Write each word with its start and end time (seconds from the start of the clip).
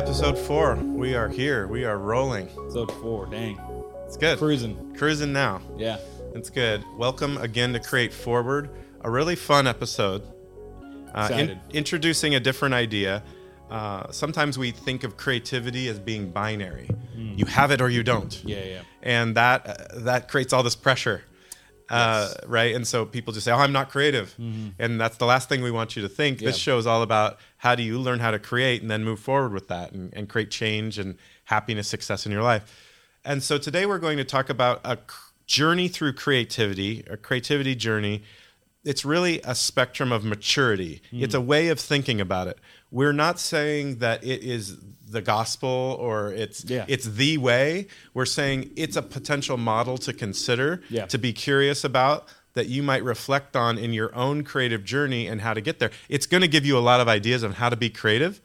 episode 0.00 0.38
four. 0.38 0.76
We 0.76 1.14
are 1.14 1.28
here. 1.28 1.66
We 1.66 1.84
are 1.84 1.98
rolling. 1.98 2.48
Episode 2.48 2.90
four, 3.02 3.26
dang. 3.26 3.60
It's 4.06 4.16
good. 4.16 4.38
Cruising. 4.38 4.94
Cruising 4.96 5.30
now. 5.30 5.60
Yeah. 5.76 5.98
It's 6.34 6.48
good. 6.48 6.82
Welcome 6.96 7.36
again 7.36 7.74
to 7.74 7.80
Create 7.80 8.10
Forward. 8.10 8.70
A 9.02 9.10
really 9.10 9.36
fun 9.36 9.66
episode. 9.66 10.22
Uh, 11.14 11.28
in- 11.32 11.60
introducing 11.74 12.34
a 12.34 12.40
different 12.40 12.72
idea. 12.74 13.22
Uh, 13.70 14.10
sometimes 14.10 14.56
we 14.56 14.70
think 14.70 15.04
of 15.04 15.18
creativity 15.18 15.86
as 15.88 15.98
being 15.98 16.30
binary. 16.30 16.88
You 17.14 17.44
have 17.44 17.70
it 17.70 17.82
or 17.82 17.90
you 17.90 18.02
don't. 18.02 18.42
Yeah, 18.42 18.64
yeah. 18.64 18.80
and 19.02 19.36
that 19.36 19.66
uh, 19.66 19.98
that 20.00 20.28
creates 20.28 20.54
all 20.54 20.62
this 20.62 20.76
pressure 20.76 21.22
uh, 21.90 22.32
right 22.46 22.74
and 22.74 22.86
so 22.86 23.04
people 23.04 23.32
just 23.32 23.44
say 23.44 23.50
oh 23.52 23.56
i'm 23.58 23.72
not 23.72 23.90
creative 23.90 24.34
and 24.78 25.00
that's 25.00 25.16
the 25.16 25.26
last 25.26 25.48
thing 25.48 25.60
we 25.62 25.70
want 25.72 25.96
you 25.96 26.02
to 26.02 26.08
think 26.08 26.38
this 26.38 26.56
Mm-hmm. 26.56 26.60
Show 26.60 26.78
is 26.78 26.86
all 26.86 27.02
about 27.02 27.38
how 27.60 27.74
do 27.74 27.82
you 27.82 27.98
learn 27.98 28.18
how 28.20 28.30
to 28.30 28.38
create 28.38 28.82
and 28.82 28.90
then 28.90 29.04
move 29.04 29.20
forward 29.20 29.52
with 29.52 29.68
that 29.68 29.92
and, 29.92 30.12
and 30.14 30.28
create 30.28 30.50
change 30.50 30.98
and 30.98 31.16
happiness 31.44 31.88
success 31.88 32.26
in 32.26 32.32
your 32.32 32.42
life 32.42 32.64
and 33.24 33.42
so 33.42 33.58
today 33.58 33.84
we're 33.86 33.98
going 33.98 34.16
to 34.16 34.24
talk 34.24 34.48
about 34.50 34.80
a 34.84 34.98
journey 35.46 35.88
through 35.88 36.12
creativity 36.12 37.04
a 37.08 37.16
creativity 37.16 37.74
journey 37.74 38.22
it's 38.82 39.04
really 39.04 39.42
a 39.44 39.54
spectrum 39.54 40.10
of 40.10 40.24
maturity. 40.24 41.02
Hmm. 41.10 41.22
It's 41.22 41.34
a 41.34 41.40
way 41.40 41.68
of 41.68 41.78
thinking 41.78 42.18
about 42.18 42.46
it. 42.48 42.58
We're 42.90 43.12
not 43.12 43.38
saying 43.38 43.98
that 43.98 44.24
it 44.24 44.42
is 44.42 44.78
the 45.06 45.20
gospel 45.20 45.98
or 46.00 46.32
it's 46.32 46.64
Yeah. 46.64 46.86
it's 46.88 47.04
the 47.04 47.36
way. 47.36 47.88
We're 48.14 48.24
saying 48.24 48.70
it's 48.76 48.96
a 48.96 49.02
potential 49.02 49.58
model 49.58 49.98
to 49.98 50.14
consider, 50.14 50.80
Yeah. 50.88 51.04
to 51.06 51.18
be 51.18 51.34
curious 51.34 51.84
about 51.84 52.26
that 52.54 52.66
you 52.66 52.82
might 52.82 53.04
reflect 53.04 53.56
on 53.56 53.78
in 53.78 53.92
your 53.92 54.14
own 54.14 54.44
creative 54.44 54.84
journey 54.84 55.26
and 55.26 55.40
how 55.40 55.54
to 55.54 55.60
get 55.60 55.78
there. 55.78 55.90
It's 56.08 56.26
going 56.26 56.40
to 56.42 56.48
give 56.48 56.66
you 56.66 56.76
a 56.76 56.80
lot 56.80 57.00
of 57.00 57.08
ideas 57.08 57.44
on 57.44 57.52
how 57.52 57.68
to 57.68 57.76
be 57.76 57.90
creative. 57.90 58.40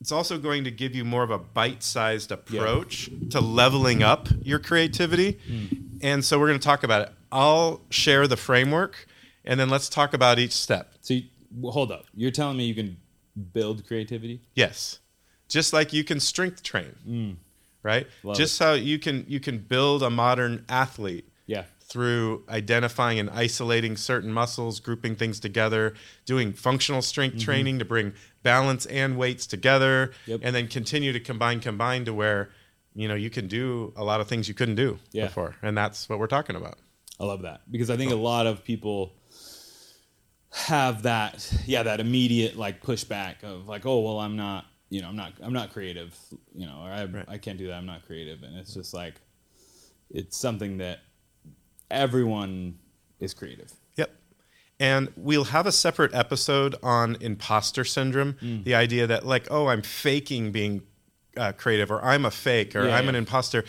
It's 0.00 0.12
also 0.12 0.38
going 0.38 0.64
to 0.64 0.70
give 0.70 0.94
you 0.94 1.04
more 1.04 1.22
of 1.22 1.30
a 1.30 1.38
bite-sized 1.38 2.32
approach 2.32 3.10
to 3.30 3.40
leveling 3.40 4.02
up 4.02 4.28
your 4.42 4.58
creativity. 4.58 5.38
Hmm. 5.46 5.66
And 6.02 6.24
so 6.24 6.38
we're 6.38 6.48
going 6.48 6.58
to 6.58 6.64
talk 6.64 6.82
about 6.82 7.02
it. 7.02 7.12
I'll 7.32 7.80
share 7.90 8.26
the 8.26 8.36
framework 8.36 9.06
and 9.44 9.58
then 9.58 9.68
let's 9.68 9.88
talk 9.88 10.14
about 10.14 10.38
each 10.38 10.52
step. 10.52 10.94
So, 11.00 11.14
you, 11.14 11.24
well, 11.54 11.72
hold 11.72 11.92
up. 11.92 12.06
You're 12.14 12.30
telling 12.30 12.56
me 12.56 12.64
you 12.64 12.74
can 12.74 12.96
build 13.52 13.86
creativity? 13.86 14.40
Yes. 14.54 15.00
Just 15.48 15.72
like 15.72 15.92
you 15.92 16.04
can 16.04 16.20
strength 16.20 16.62
train, 16.62 17.38
right? 17.82 18.06
Mm. 18.06 18.10
Love 18.24 18.36
Just 18.36 18.58
how 18.58 18.72
you 18.72 18.98
can 18.98 19.24
you 19.28 19.40
can 19.40 19.58
build 19.58 20.02
a 20.02 20.10
modern 20.10 20.64
athlete 20.68 21.28
Yeah. 21.46 21.64
Through 21.94 22.42
identifying 22.48 23.20
and 23.20 23.30
isolating 23.30 23.96
certain 23.96 24.32
muscles, 24.32 24.80
grouping 24.80 25.14
things 25.14 25.38
together, 25.38 25.94
doing 26.26 26.52
functional 26.52 27.00
strength 27.02 27.38
training 27.38 27.78
to 27.78 27.84
bring 27.84 28.12
balance 28.42 28.84
and 28.86 29.16
weights 29.16 29.46
together, 29.46 30.10
Mm-hmm. 30.22 30.30
Yep. 30.32 30.40
and 30.42 30.56
then 30.56 30.66
continue 30.66 31.12
to 31.12 31.20
combine 31.20 31.60
combine 31.60 32.04
to 32.06 32.12
where 32.12 32.50
you 32.96 33.06
know 33.06 33.14
you 33.14 33.30
can 33.30 33.46
do 33.46 33.92
a 33.96 34.02
lot 34.02 34.20
of 34.20 34.26
things 34.26 34.48
you 34.48 34.54
couldn't 34.54 34.74
do 34.74 34.98
Yeah. 35.12 35.26
before, 35.26 35.54
and 35.62 35.78
that's 35.78 36.08
what 36.08 36.18
we're 36.18 36.26
talking 36.26 36.56
about. 36.56 36.78
I 37.20 37.24
love 37.26 37.42
that 37.42 37.60
because 37.70 37.90
I 37.90 37.96
think 37.96 38.10
a 38.10 38.16
lot 38.16 38.48
of 38.48 38.64
people 38.64 39.12
have 40.50 41.04
that, 41.04 41.48
yeah, 41.64 41.84
that 41.84 42.00
immediate 42.00 42.56
like 42.56 42.82
pushback 42.82 43.44
of 43.44 43.68
like, 43.68 43.86
oh, 43.86 44.00
well, 44.00 44.18
I'm 44.18 44.34
not, 44.36 44.64
you 44.90 45.00
know, 45.00 45.08
I'm 45.10 45.16
not, 45.16 45.32
I'm 45.40 45.52
not 45.52 45.72
creative, 45.72 46.16
you 46.54 46.66
know, 46.66 46.80
or 46.84 46.90
I, 46.90 47.34
I 47.34 47.38
can't 47.38 47.56
do 47.58 47.68
that. 47.68 47.74
I'm 47.74 47.86
not 47.86 48.04
creative, 48.04 48.42
and 48.42 48.56
it's 48.56 48.74
just 48.74 48.92
like, 48.94 49.14
it's 50.10 50.36
something 50.36 50.78
that 50.78 50.98
everyone 51.90 52.78
is 53.20 53.34
creative. 53.34 53.72
Yep. 53.96 54.10
And 54.80 55.12
we'll 55.16 55.44
have 55.44 55.66
a 55.66 55.72
separate 55.72 56.14
episode 56.14 56.74
on 56.82 57.16
imposter 57.20 57.84
syndrome 57.84 58.34
Mm. 58.42 58.64
the 58.64 58.74
idea 58.74 59.06
that, 59.06 59.24
like, 59.26 59.46
oh, 59.50 59.68
I'm 59.68 59.82
faking 59.82 60.52
being 60.52 60.82
uh, 61.36 61.52
creative, 61.52 61.90
or 61.90 62.02
I'm 62.04 62.24
a 62.24 62.30
fake, 62.30 62.76
or 62.76 62.86
Yeah, 62.86 62.96
I'm 62.96 63.04
yeah. 63.04 63.10
an 63.10 63.14
imposter. 63.16 63.64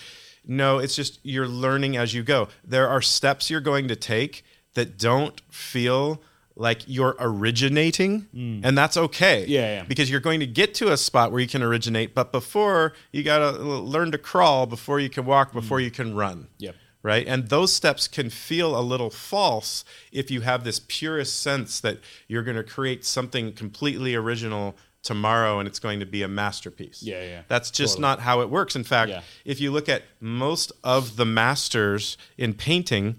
No, 0.47 0.77
it's 0.77 0.95
just 0.95 1.19
you're 1.23 1.47
learning 1.47 1.97
as 1.97 2.13
you 2.13 2.21
go. 2.21 2.47
There 2.63 2.87
are 2.87 3.01
steps 3.01 3.49
you're 3.49 3.59
going 3.61 3.87
to 3.87 3.95
take 3.95 4.43
that 4.75 4.97
don't 4.99 5.41
feel 5.49 6.21
like 6.55 6.83
you're 6.85 7.15
originating, 7.19 8.27
and 8.63 8.77
that's 8.77 8.95
okay. 8.97 9.43
Mm. 9.45 9.49
Yeah, 9.49 9.75
yeah. 9.77 9.83
Because 9.83 10.09
you're 10.11 10.19
going 10.19 10.39
to 10.41 10.45
get 10.47 10.73
to 10.75 10.91
a 10.91 10.97
spot 10.97 11.31
where 11.31 11.41
you 11.41 11.47
can 11.47 11.63
originate, 11.63 12.13
but 12.13 12.31
before 12.31 12.93
you 13.11 13.23
got 13.23 13.39
to 13.39 13.51
learn 13.61 14.11
to 14.11 14.17
crawl 14.17 14.65
before 14.67 14.99
you 14.99 15.09
can 15.09 15.25
walk, 15.25 15.51
before 15.53 15.79
you 15.81 15.89
can 15.91 16.15
run 16.15 16.47
Yep. 16.59 16.75
Right? 17.05 17.27
And 17.27 17.49
those 17.49 17.71
steps 17.71 18.07
can 18.07 18.29
feel 18.31 18.77
a 18.77 18.81
little 18.81 19.11
false 19.11 19.85
if 20.11 20.31
you 20.31 20.41
have 20.41 20.63
this 20.63 20.81
purest 20.87 21.39
sense 21.41 21.79
that 21.81 21.99
you're 22.27 22.43
going 22.43 22.57
to 22.57 22.63
create 22.63 23.05
something 23.05 23.53
completely 23.53 24.15
original 24.15 24.75
tomorrow 25.03 25.59
and 25.59 25.67
it's 25.67 25.77
going 25.79 25.99
to 25.99 26.05
be 26.07 26.23
a 26.23 26.27
masterpiece. 26.27 27.03
Yeah, 27.03 27.21
yeah. 27.23 27.41
That's 27.47 27.69
just 27.69 27.97
Totally. 27.97 28.01
not 28.01 28.19
how 28.21 28.41
it 28.41 28.49
works. 28.49 28.75
In 28.75 28.83
fact, 28.83 29.11
Yeah. 29.11 29.21
if 29.45 29.61
you 29.61 29.71
look 29.71 29.87
at 29.87 30.01
most 30.19 30.71
of 30.83 31.15
the 31.15 31.25
masters 31.25 32.17
in 32.39 32.55
painting, 32.55 33.17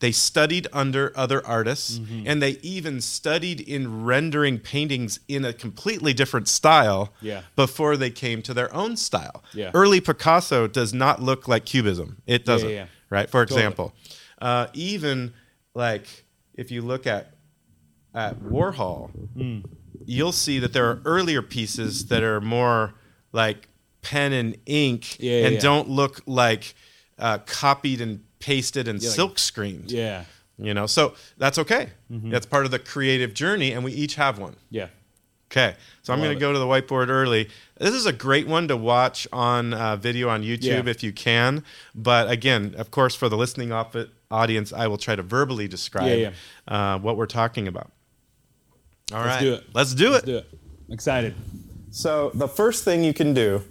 they 0.00 0.12
studied 0.12 0.66
under 0.72 1.12
other 1.14 1.46
artists 1.46 1.98
Mm-hmm. 1.98 2.22
and 2.26 2.42
they 2.42 2.52
even 2.62 3.00
studied 3.02 3.60
in 3.60 4.04
rendering 4.04 4.58
paintings 4.58 5.20
in 5.28 5.44
a 5.44 5.52
completely 5.52 6.14
different 6.14 6.48
style 6.48 7.12
Yeah. 7.20 7.42
before 7.54 7.98
they 7.98 8.10
came 8.10 8.40
to 8.42 8.54
their 8.54 8.72
own 8.74 8.96
style. 8.96 9.42
Yeah. 9.52 9.70
Early 9.74 10.00
Picasso 10.00 10.66
does 10.66 10.94
not 10.94 11.22
look 11.22 11.48
like 11.48 11.66
Cubism. 11.66 12.16
It 12.26 12.44
doesn't 12.46 12.70
yeah. 12.70 12.86
Right? 13.10 13.28
For 13.30 13.44
Totally. 13.44 13.60
example, 13.60 13.92
uh, 14.40 14.66
even 14.74 15.32
like 15.74 16.24
if 16.54 16.70
you 16.70 16.82
look 16.82 17.06
at 17.06 17.32
at 18.14 18.40
Warhol, 18.40 19.10
Hmm. 19.34 19.60
you'll 20.04 20.32
see 20.32 20.58
that 20.58 20.72
there 20.72 20.88
are 20.88 21.00
earlier 21.04 21.42
pieces 21.42 22.06
that 22.06 22.22
are 22.22 22.40
more 22.40 22.94
like 23.32 23.68
pen 24.02 24.32
and 24.32 24.56
ink 24.66 25.18
Yeah, 25.20 25.40
yeah, 25.40 25.46
and 25.46 25.54
yeah. 25.54 25.60
don't 25.60 25.88
look 25.90 26.22
like 26.26 26.74
uh, 27.18 27.38
copied 27.46 28.00
and 28.00 28.22
pasted 28.38 28.88
and 28.88 29.02
like- 29.02 29.10
silk 29.12 29.38
screened. 29.38 29.90
Yeah. 29.90 30.24
You 30.58 30.72
know, 30.72 30.86
so 30.86 31.14
that's 31.36 31.58
okay. 31.58 31.90
Mm-hmm. 32.10 32.30
That's 32.30 32.46
part 32.46 32.64
of 32.64 32.70
the 32.70 32.78
creative 32.78 33.34
journey, 33.34 33.72
and 33.72 33.84
we 33.84 33.92
each 33.92 34.14
have 34.14 34.38
one. 34.38 34.56
Yeah. 34.70 34.88
Okay, 35.50 35.76
so 36.02 36.12
I'm 36.12 36.18
going 36.20 36.34
to 36.34 36.40
go 36.40 36.52
to 36.52 36.58
the 36.58 36.64
whiteboard 36.66 37.08
early. 37.08 37.48
This 37.78 37.94
is 37.94 38.04
a 38.04 38.12
great 38.12 38.48
one 38.48 38.66
to 38.68 38.76
watch 38.76 39.28
on 39.32 39.72
uh, 39.74 39.94
video 39.96 40.28
on 40.28 40.42
YouTube 40.42 40.84
Yeah. 40.84 40.90
if 40.90 41.04
you 41.04 41.12
can. 41.12 41.62
But 41.94 42.28
again, 42.30 42.74
of 42.76 42.90
course, 42.90 43.14
for 43.14 43.28
the 43.28 43.36
listening 43.36 43.70
op- 43.70 43.94
audience, 44.30 44.72
I 44.72 44.88
will 44.88 44.98
try 44.98 45.14
to 45.14 45.22
verbally 45.22 45.68
describe 45.68 46.18
Yeah, 46.18 46.30
Uh, 46.66 46.98
what 46.98 47.16
we're 47.16 47.26
talking 47.26 47.68
about. 47.68 47.92
All 49.12 49.18
Let's 49.20 49.26
right, 49.36 49.40
do 49.40 49.54
it. 49.54 49.64
Let's 49.72 49.94
do 49.94 50.06
it. 50.08 50.10
Let's 50.10 50.22
it. 50.24 50.26
do 50.26 50.36
it. 50.38 50.46
I'm 50.88 50.94
excited. 50.94 51.34
So 51.90 52.32
the 52.34 52.48
first 52.48 52.82
thing 52.84 53.04
you 53.04 53.14
can 53.14 53.32
do, 53.32 53.62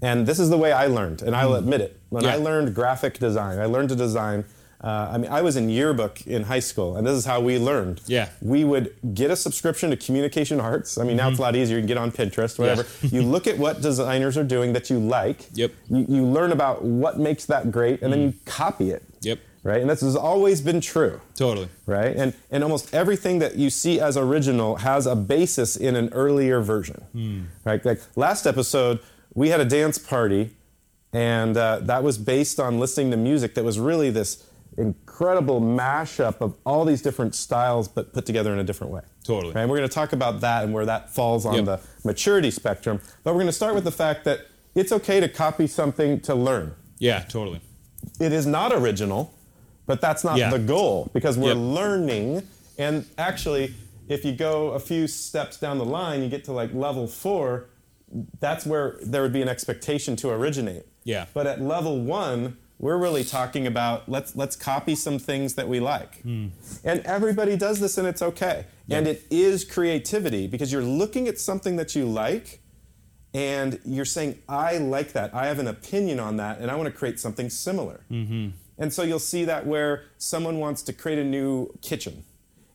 and 0.00 0.26
this 0.28 0.38
is 0.38 0.48
the 0.48 0.56
way 0.56 0.70
I 0.72 0.86
learned, 0.86 1.22
and 1.22 1.34
I'll 1.34 1.54
admit 1.54 1.80
it. 1.80 2.00
When 2.08 2.22
Hmm. 2.22 2.28
Yeah. 2.28 2.34
I 2.34 2.38
learned 2.38 2.72
graphic 2.72 3.18
design, 3.18 3.58
I 3.58 3.64
learned 3.66 3.88
to 3.88 3.96
design. 3.96 4.44
Uh, 4.82 5.10
I 5.12 5.18
mean, 5.18 5.30
I 5.30 5.42
was 5.42 5.56
in 5.56 5.68
yearbook 5.70 6.26
in 6.26 6.44
high 6.44 6.60
school, 6.60 6.96
and 6.96 7.06
this 7.06 7.14
is 7.16 7.24
how 7.24 7.40
we 7.40 7.58
learned. 7.58 8.02
Yeah. 8.06 8.28
We 8.42 8.64
would 8.64 8.94
get 9.14 9.30
a 9.30 9.36
subscription 9.36 9.90
to 9.90 9.96
Communication 9.96 10.60
Arts. 10.60 10.98
I 10.98 11.04
mean, 11.04 11.16
now 11.16 11.30
it's 11.30 11.38
a 11.38 11.42
lot 11.42 11.56
easier. 11.56 11.76
You 11.76 11.82
can 11.82 11.88
get 11.88 11.96
on 11.96 12.12
Pinterest, 12.12 12.58
whatever. 12.58 12.86
you 13.02 13.22
look 13.22 13.46
at 13.46 13.56
what 13.58 13.80
designers 13.80 14.36
are 14.36 14.44
doing 14.44 14.74
that 14.74 14.90
you 14.90 14.98
like. 14.98 15.46
Yep. 15.54 15.72
You, 15.88 16.06
you 16.08 16.24
learn 16.24 16.52
about 16.52 16.84
what 16.84 17.18
makes 17.18 17.46
that 17.46 17.70
great, 17.70 18.02
and 18.02 18.12
then 18.12 18.20
you 18.20 18.34
copy 18.44 18.90
it. 18.90 19.02
Yep. 19.22 19.38
Right, 19.62 19.80
and 19.80 19.90
this 19.90 20.00
has 20.02 20.14
always 20.14 20.60
been 20.60 20.80
true 20.80 21.20
Totally. 21.34 21.68
right? 21.86 22.14
And 22.14 22.34
and 22.52 22.62
almost 22.62 22.94
everything 22.94 23.40
that 23.40 23.56
you 23.56 23.68
see 23.68 23.98
as 23.98 24.16
original 24.16 24.76
has 24.76 25.08
a 25.08 25.16
basis 25.16 25.74
in 25.76 25.96
an 25.96 26.08
earlier 26.12 26.60
version, 26.60 27.48
right? 27.64 27.84
Like 27.84 28.00
last 28.14 28.46
episode, 28.46 29.00
we 29.34 29.48
had 29.48 29.58
a 29.58 29.64
dance 29.64 29.98
party, 29.98 30.50
and 31.12 31.56
uh, 31.56 31.80
that 31.80 32.04
was 32.04 32.16
based 32.16 32.60
on 32.60 32.78
listening 32.78 33.10
to 33.10 33.16
music 33.16 33.56
that 33.56 33.64
was 33.64 33.80
really 33.80 34.08
this 34.08 34.44
incredible 34.78 35.60
mashup 35.60 36.40
of 36.40 36.56
all 36.66 36.84
these 36.84 37.02
different 37.02 37.34
styles, 37.34 37.88
but 37.88 38.12
put 38.12 38.26
together 38.26 38.52
in 38.52 38.58
a 38.58 38.64
different 38.64 38.92
way. 38.92 39.00
Totally. 39.24 39.54
Right? 39.54 39.62
And 39.62 39.70
we're 39.70 39.78
going 39.78 39.88
to 39.88 39.94
talk 39.94 40.12
about 40.12 40.40
that 40.42 40.64
and 40.64 40.72
where 40.72 40.84
that 40.86 41.10
falls 41.10 41.46
on 41.46 41.54
Yep. 41.54 41.64
the 41.64 41.80
maturity 42.04 42.50
spectrum. 42.50 43.00
But 43.24 43.32
we're 43.32 43.40
going 43.40 43.46
to 43.46 43.52
start 43.52 43.74
with 43.74 43.84
the 43.84 43.90
fact 43.92 44.24
that 44.24 44.40
it's 44.74 44.92
okay 44.92 45.20
to 45.20 45.28
copy 45.28 45.66
something 45.66 46.20
to 46.20 46.34
learn. 46.34 46.74
Yeah. 46.98 47.20
Totally. 47.20 47.60
It 48.20 48.32
is 48.32 48.46
not 48.46 48.72
original, 48.72 49.32
but 49.86 50.00
that's 50.00 50.22
not 50.24 50.36
Yeah. 50.38 50.50
the 50.50 50.58
goal 50.58 51.10
because 51.14 51.38
we're 51.38 51.48
Yep. 51.54 51.74
learning. 51.74 52.42
And 52.78 53.06
actually, 53.16 53.74
if 54.08 54.24
you 54.24 54.32
go 54.32 54.70
a 54.72 54.78
few 54.78 55.06
steps 55.06 55.58
down 55.58 55.78
the 55.78 55.84
line, 55.84 56.22
you 56.22 56.28
get 56.28 56.44
to 56.44 56.52
like 56.52 56.72
level 56.74 57.06
four, 57.06 57.66
that's 58.38 58.64
where 58.66 58.98
there 59.02 59.22
would 59.22 59.32
be 59.32 59.42
an 59.42 59.48
expectation 59.48 60.14
to 60.16 60.30
originate. 60.30 60.84
Yeah. 61.04 61.24
But 61.34 61.46
at 61.46 61.60
level 61.60 61.98
one, 62.00 62.56
we're 62.78 62.98
really 62.98 63.24
talking 63.24 63.66
about 63.66 64.08
let's 64.08 64.36
let's 64.36 64.56
copy 64.56 64.94
some 64.94 65.18
things 65.18 65.54
that 65.54 65.68
we 65.68 65.80
like. 65.80 66.20
Hmm. 66.22 66.48
And 66.84 67.00
everybody 67.00 67.56
does 67.56 67.80
this 67.80 67.96
and 67.98 68.06
it's 68.06 68.22
okay. 68.22 68.66
And 68.88 69.08
it 69.08 69.24
is 69.30 69.64
creativity 69.64 70.46
because 70.46 70.72
you're 70.72 70.82
looking 70.82 71.26
at 71.26 71.38
something 71.40 71.76
that 71.76 71.94
you 71.94 72.04
like 72.04 72.60
and 73.34 73.78
you're 73.84 74.04
saying, 74.06 74.38
I 74.48 74.78
like 74.78 75.12
that. 75.12 75.34
I 75.34 75.46
have 75.46 75.58
an 75.58 75.66
opinion 75.66 76.20
on 76.20 76.36
that, 76.38 76.58
and 76.58 76.70
I 76.70 76.74
want 76.74 76.86
to 76.86 76.92
create 76.98 77.20
something 77.20 77.50
similar. 77.50 78.00
And 78.78 78.92
so 78.92 79.02
you'll 79.02 79.18
see 79.18 79.44
that 79.44 79.66
where 79.66 80.04
someone 80.16 80.58
wants 80.58 80.82
to 80.82 80.92
create 80.92 81.18
a 81.18 81.24
new 81.24 81.70
kitchen, 81.82 82.24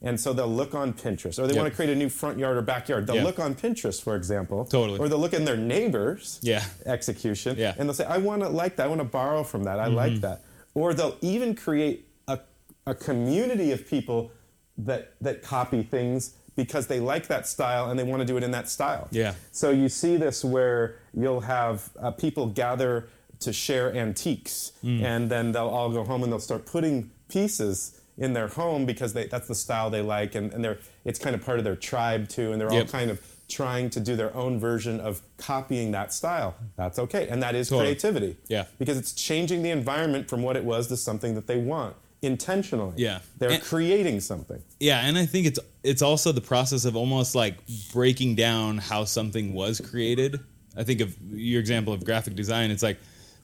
And 0.04 0.20
so 0.20 0.34
they'll 0.34 0.48
look 0.48 0.74
on 0.74 0.94
Pinterest, 0.94 1.38
or 1.38 1.46
they 1.46 1.54
Yep. 1.54 1.62
want 1.62 1.72
to 1.72 1.76
create 1.76 1.92
a 1.92 1.96
new 1.96 2.10
front 2.10 2.40
yard 2.40 2.58
or 2.58 2.62
backyard. 2.64 3.06
They'll 3.06 3.18
Yeah. 3.18 3.24
look 3.24 3.38
on 3.40 3.54
Pinterest, 3.54 4.02
for 4.02 4.16
example. 4.16 4.66
Totally. 4.66 4.98
Or 4.98 5.08
they'll 5.08 5.20
look 5.20 5.34
in 5.34 5.46
their 5.46 5.58
neighbor's 5.58 6.40
Yeah. 6.42 6.64
execution, 6.88 7.56
Yeah. 7.58 7.72
Mm-hmm. 7.72 7.80
and 7.82 7.90
they'll 7.90 7.94
say, 7.94 8.06
"I 8.06 8.18
want 8.18 8.42
to 8.42 8.50
like 8.50 8.78
that. 8.78 8.86
I 8.86 8.88
want 8.88 9.02
to 9.02 9.06
borrow 9.06 9.44
from 9.44 9.64
that. 9.66 9.80
I 9.80 9.88
like 9.88 10.22
that." 10.22 10.42
Or 10.74 10.94
they'll 10.96 11.18
even 11.22 11.54
create 11.54 12.08
a, 12.28 12.40
a 12.88 12.96
community 12.96 13.72
of 13.72 13.88
people 13.88 14.32
that 14.78 15.14
that 15.22 15.44
copy 15.44 15.84
things 15.84 16.34
because 16.56 16.88
they 16.88 17.00
like 17.00 17.28
that 17.28 17.48
style 17.48 17.90
and 17.90 18.00
they 18.00 18.04
want 18.04 18.22
to 18.22 18.26
do 18.26 18.38
it 18.38 18.44
in 18.44 18.52
that 18.52 18.70
style. 18.70 19.08
Yeah. 19.12 19.36
So 19.52 19.70
you 19.70 19.88
see 19.88 20.18
this 20.18 20.44
where 20.44 20.96
you'll 21.14 21.42
have 21.42 21.90
uh, 22.00 22.12
people 22.12 22.48
gather 22.48 23.08
to 23.42 23.54
share 23.54 23.96
antiques, 23.96 24.72
Mm. 24.84 25.02
and 25.04 25.30
then 25.32 25.52
they'll 25.52 25.68
all 25.68 25.90
go 25.92 26.04
home 26.04 26.24
and 26.24 26.32
they'll 26.32 26.40
start 26.40 26.66
putting 26.66 27.12
pieces 27.30 28.01
in 28.18 28.34
their 28.34 28.48
home 28.48 28.86
because 28.86 29.14
they, 29.14 29.26
that's 29.28 29.48
the 29.48 29.56
style 29.56 29.90
they 29.90 30.02
like, 30.02 30.36
and, 30.36 30.54
and 30.54 30.64
they're 30.64 30.78
it's 31.06 31.18
kind 31.20 31.36
of 31.36 31.44
part 31.46 31.58
of 31.58 31.64
their 31.64 31.76
tribe 31.76 32.28
too, 32.30 32.52
and 32.52 32.60
they're 32.62 32.72
all 32.72 32.86
kind 32.86 33.10
of 33.12 33.20
trying 33.50 33.90
to 33.90 34.00
do 34.00 34.16
their 34.16 34.34
own 34.36 34.60
version 34.60 35.00
of 35.02 35.22
copying 35.38 35.92
that 35.92 36.14
style. 36.14 36.56
That's 36.78 36.98
okay, 37.00 37.28
and 37.28 37.42
that 37.44 37.54
is 37.56 37.70
Totally. 37.70 37.88
creativity. 37.88 38.38
Yeah. 38.48 38.66
because 38.80 38.98
it's 38.98 39.14
changing 39.14 39.62
the 39.64 39.72
environment 39.72 40.30
from 40.30 40.42
what 40.42 40.56
it 40.56 40.64
was 40.64 40.88
to 40.88 40.98
something 40.98 41.36
that 41.36 41.48
they 41.48 41.58
want 41.58 41.96
intentionally. 42.22 42.94
Yeah. 42.98 43.20
they're 43.38 43.50
And- 43.52 43.62
creating 43.64 44.20
something. 44.22 44.62
Yeah, 44.80 45.00
and 45.06 45.18
I 45.18 45.26
think 45.26 45.48
it's 45.48 45.60
it's 45.84 46.02
also 46.04 46.32
the 46.32 46.42
process 46.42 46.86
of 46.86 46.96
almost 46.96 47.34
like 47.34 47.56
breaking 47.92 48.36
down 48.36 48.78
how 48.78 49.04
something 49.06 49.54
was 49.54 49.82
created. 49.82 50.40
I 50.78 50.84
think 50.84 51.02
of 51.02 51.18
your 51.34 51.60
example 51.60 51.92
of 51.92 52.06
graphic 52.06 52.36
design. 52.36 52.70
It's 52.72 52.84
like 52.84 53.00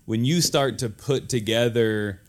when 0.06 0.24
you 0.24 0.40
start 0.42 0.78
to 0.80 0.90
put 0.90 1.28
together, 1.30 2.22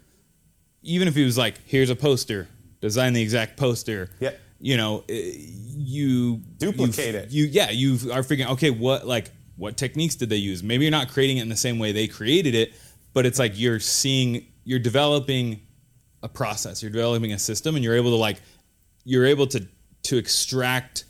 even 0.88 1.06
if 1.08 1.14
he 1.14 1.24
was 1.24 1.36
like, 1.38 1.54
here's 1.66 1.90
a 1.90 1.96
poster, 1.96 2.48
design 2.80 3.12
the 3.12 3.22
exact 3.22 3.56
poster. 3.56 4.10
Yep. 4.20 4.40
You 4.60 4.76
know, 4.76 5.04
eh, 5.08 5.32
you 5.36 6.38
Duplicate 6.56 7.14
it. 7.14 7.30
You 7.30 7.44
yeah, 7.44 7.70
you 7.70 7.98
are 8.12 8.22
figuring 8.22 8.50
okay, 8.52 8.70
what 8.70 9.06
like 9.06 9.30
what 9.56 9.76
techniques 9.76 10.14
did 10.16 10.28
they 10.30 10.36
use? 10.36 10.62
Maybe 10.62 10.84
you're 10.84 10.90
not 10.90 11.08
creating 11.10 11.38
it 11.38 11.42
in 11.42 11.48
the 11.48 11.56
same 11.56 11.78
way 11.78 11.92
they 11.92 12.08
created 12.08 12.54
it, 12.54 12.72
but 13.12 13.26
it's 13.26 13.38
like 13.38 13.52
you're 13.58 13.80
seeing 13.80 14.46
you're 14.64 14.78
developing 14.78 15.60
a 16.22 16.28
process 16.28 16.82
you're 16.82 16.90
developing 16.90 17.32
a 17.32 17.38
system 17.38 17.76
and 17.76 17.84
you're 17.84 17.94
able 17.94 18.10
to 18.10 18.16
like 18.16 18.40
you're 19.04 19.24
able 19.24 19.46
to 19.46 19.64
to 20.02 20.16
extract 20.16 21.04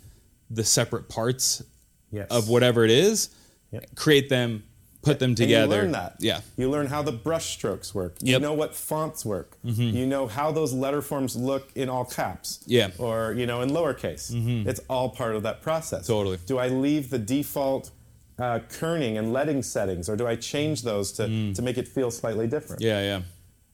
the 0.50 0.62
separate 0.62 1.08
parts 1.08 1.62
Yes. 2.10 2.26
of 2.30 2.48
whatever 2.50 2.84
it 2.84 2.90
is 2.90 3.30
Yep. 3.72 3.94
create 3.94 4.28
them 4.28 4.62
put 5.02 5.18
them 5.20 5.34
together 5.34 5.76
you 5.76 5.82
learn 5.82 5.92
that. 5.92 6.16
yeah 6.18 6.40
You 6.56 6.68
learn 6.70 6.86
how 6.86 7.02
the 7.02 7.12
brush 7.12 7.46
strokes 7.56 7.94
work. 7.94 8.16
You 8.20 8.32
Yep. 8.32 8.36
Mm-hmm. 8.36 8.42
know 8.42 8.54
what 8.54 8.74
fonts 8.74 9.24
work. 9.24 9.56
Mm-hmm. 9.64 9.96
You 9.96 10.06
know 10.06 10.26
how 10.26 10.50
those 10.52 10.72
letter 10.72 11.00
forms 11.02 11.36
look 11.36 11.70
in 11.74 11.88
all 11.88 12.04
caps. 12.04 12.60
Yeah. 12.66 12.90
Or, 12.98 13.32
you 13.32 13.46
know, 13.46 13.62
in 13.62 13.70
lowercase. 13.70 14.32
Mm-hmm. 14.32 14.68
It's 14.68 14.80
all 14.88 15.08
part 15.10 15.34
of 15.36 15.42
that 15.44 15.62
process. 15.62 16.06
Totally. 16.06 16.38
Do 16.46 16.58
I 16.58 16.68
leave 16.68 17.10
the 17.10 17.18
default 17.18 17.90
uh, 18.38 18.58
kerning 18.68 19.18
and 19.18 19.32
leading 19.32 19.62
settings, 19.62 20.08
or 20.08 20.16
do 20.16 20.26
I 20.26 20.36
change 20.36 20.82
those 20.82 21.12
to, 21.12 21.52
to 21.54 21.62
make 21.62 21.76
it 21.78 21.88
feel 21.88 22.10
slightly 22.10 22.46
different? 22.46 22.80
Mm. 22.82 22.86
yeah 22.86 23.00
yeah 23.10 23.20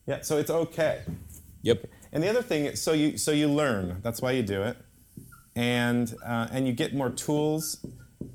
Yeah, 0.06 0.20
so 0.22 0.38
it's 0.38 0.50
okay. 0.50 1.02
yep 1.62 1.84
And 2.12 2.22
the 2.22 2.28
other 2.30 2.42
thing, 2.42 2.66
is 2.66 2.80
so 2.82 2.92
you 2.92 3.18
so 3.18 3.30
you 3.32 3.48
learn. 3.48 3.84
That's 4.02 4.20
why 4.22 4.32
you 4.38 4.42
do 4.42 4.62
it, 4.62 4.76
and 5.56 6.14
uh, 6.24 6.48
and 6.54 6.66
you 6.66 6.72
get 6.72 6.94
more 6.94 7.10
tools 7.10 7.84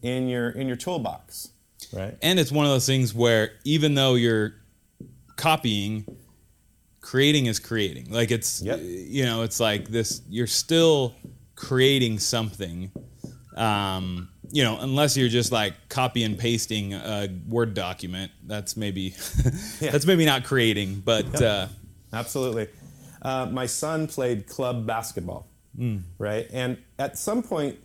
in 0.01 0.27
your 0.27 0.49
in 0.49 0.67
your 0.67 0.77
toolbox, 0.77 1.49
right? 1.93 2.17
and 2.21 2.39
it's 2.39 2.51
one 2.51 2.65
of 2.65 2.71
those 2.71 2.85
things 2.85 3.13
where 3.13 3.51
even 3.63 3.95
though 3.95 4.15
you're 4.15 4.53
copying 5.35 6.05
creating 7.01 7.45
is 7.45 7.59
creating 7.59 8.11
like 8.11 8.29
it's 8.31 8.61
Yep. 8.61 8.79
you 8.83 9.23
know 9.25 9.41
it's 9.43 9.59
like 9.59 9.87
this 9.87 10.21
you're 10.29 10.47
still 10.47 11.15
creating 11.55 12.19
something 12.19 12.91
um 13.55 14.29
you 14.51 14.63
know 14.63 14.77
unless 14.79 15.15
you're 15.17 15.29
just 15.29 15.51
like 15.51 15.73
copy 15.89 16.23
and 16.23 16.37
pasting 16.37 16.93
a 16.93 17.29
word 17.47 17.73
document 17.73 18.31
that's 18.47 18.75
maybe 18.75 19.09
that's 19.79 20.05
maybe 20.05 20.25
not 20.25 20.43
creating 20.43 21.01
but 21.05 21.41
uh 21.41 21.67
Absolutely. 22.11 22.67
Uh, 23.21 23.45
my 23.51 23.67
son 23.67 24.07
played 24.07 24.47
club 24.47 24.87
basketball, 24.87 25.45
right? 26.17 26.47
And 26.51 26.77
at 26.97 27.19
some 27.19 27.43
point, 27.43 27.77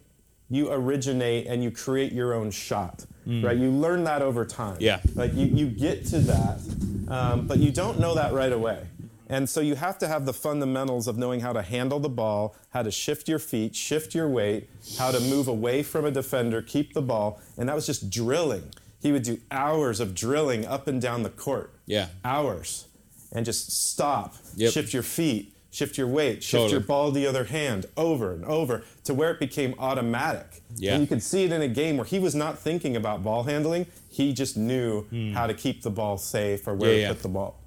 you 0.48 0.72
originate 0.72 1.46
and 1.46 1.62
you 1.62 1.70
create 1.70 2.10
your 2.12 2.32
own 2.32 2.50
shot, 2.50 3.04
right? 3.26 3.56
You 3.56 3.70
learn 3.70 4.04
that 4.04 4.22
over 4.22 4.44
time. 4.44 4.76
Yeah. 4.80 5.00
Like 5.14 5.34
you, 5.34 5.46
you 5.46 5.66
get 5.66 6.04
to 6.06 6.18
that, 6.20 6.60
um, 7.08 7.46
but 7.46 7.58
you 7.58 7.70
don't 7.72 7.98
know 7.98 8.14
that 8.14 8.32
right 8.32 8.52
away. 8.52 8.86
And 9.28 9.48
so 9.48 9.60
you 9.62 9.74
have 9.74 9.98
to 10.00 10.06
have 10.08 10.26
the 10.26 10.34
fundamentals 10.34 11.08
of 11.08 11.16
knowing 11.16 11.40
how 11.40 11.54
to 11.54 11.62
handle 11.62 11.98
the 11.98 12.10
ball, 12.10 12.54
how 12.70 12.82
to 12.82 12.90
shift 12.90 13.26
your 13.28 13.38
feet, 13.38 13.74
shift 13.74 14.14
your 14.14 14.28
weight, 14.28 14.68
how 14.98 15.10
to 15.10 15.18
move 15.18 15.48
away 15.48 15.82
from 15.82 16.04
a 16.04 16.10
defender, 16.10 16.60
keep 16.60 16.92
the 16.92 17.00
ball. 17.02 17.40
And 17.56 17.68
that 17.68 17.74
was 17.74 17.86
just 17.86 18.10
drilling. 18.10 18.70
He 19.00 19.12
would 19.12 19.22
do 19.22 19.38
hours 19.50 19.98
of 19.98 20.14
drilling 20.14 20.66
up 20.66 20.86
and 20.86 21.00
down 21.00 21.22
the 21.22 21.30
court 21.30 21.72
Yeah. 21.86 22.08
hours 22.24 22.86
and 23.32 23.46
just 23.46 23.70
stop, 23.90 24.34
Yep. 24.56 24.72
shift 24.72 24.92
your 24.92 25.02
feet, 25.02 25.53
shift 25.74 25.98
your 25.98 26.06
weight, 26.06 26.42
shift 26.42 26.52
Totally. 26.52 26.70
your 26.72 26.80
ball 26.80 27.10
the 27.10 27.26
other 27.26 27.44
hand 27.44 27.86
over 27.96 28.32
and 28.32 28.44
over 28.44 28.82
to 29.02 29.12
where 29.12 29.30
it 29.32 29.40
became 29.40 29.74
automatic. 29.78 30.62
Yeah. 30.76 30.92
And 30.94 31.00
you 31.02 31.06
could 31.08 31.22
see 31.22 31.44
it 31.44 31.52
in 31.52 31.62
a 31.62 31.68
game 31.68 31.96
where 31.96 32.06
he 32.06 32.18
was 32.20 32.34
not 32.34 32.58
thinking 32.58 32.94
about 32.96 33.24
ball 33.24 33.42
handling. 33.42 33.86
He 34.08 34.32
just 34.32 34.56
knew 34.56 35.04
how 35.34 35.46
to 35.48 35.54
keep 35.54 35.82
the 35.82 35.90
ball 35.90 36.16
safe 36.16 36.66
or 36.68 36.74
where 36.74 36.90
Hmm. 36.90 36.94
Yeah, 36.94 36.96
to 36.96 37.00
yeah. 37.02 37.08
put 37.14 37.22
the 37.22 37.28
ball. 37.28 37.60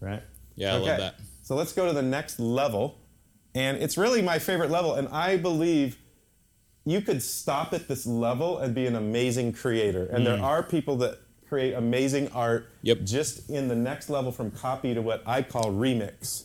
Right? 0.00 0.22
Yeah, 0.56 0.74
I 0.74 0.76
love 0.78 0.86
that. 0.98 1.14
So 1.42 1.54
let's 1.54 1.72
go 1.72 1.86
to 1.86 1.92
the 1.92 2.02
next 2.02 2.40
level. 2.40 2.98
And 3.54 3.76
it's 3.76 3.98
really 3.98 4.22
my 4.22 4.38
favorite 4.38 4.70
level. 4.70 4.94
And 4.94 5.08
I 5.08 5.36
believe 5.36 5.98
you 6.86 7.00
could 7.02 7.22
stop 7.22 7.74
at 7.74 7.86
this 7.86 8.06
level 8.06 8.58
and 8.58 8.74
be 8.74 8.86
an 8.86 8.96
amazing 8.96 9.52
creator. 9.52 10.06
And 10.06 10.26
there 10.26 10.42
are 10.42 10.62
people 10.62 10.96
that 10.96 11.18
create 11.48 11.74
amazing 11.74 12.28
art 12.32 12.62
Hmm. 12.80 12.86
Yep. 12.86 12.98
just 13.04 13.50
in 13.50 13.68
the 13.68 13.74
next 13.76 14.08
level 14.08 14.32
from 14.32 14.50
copy 14.50 14.94
to 14.94 15.02
what 15.02 15.22
I 15.26 15.42
call 15.42 15.64
remix. 15.70 16.44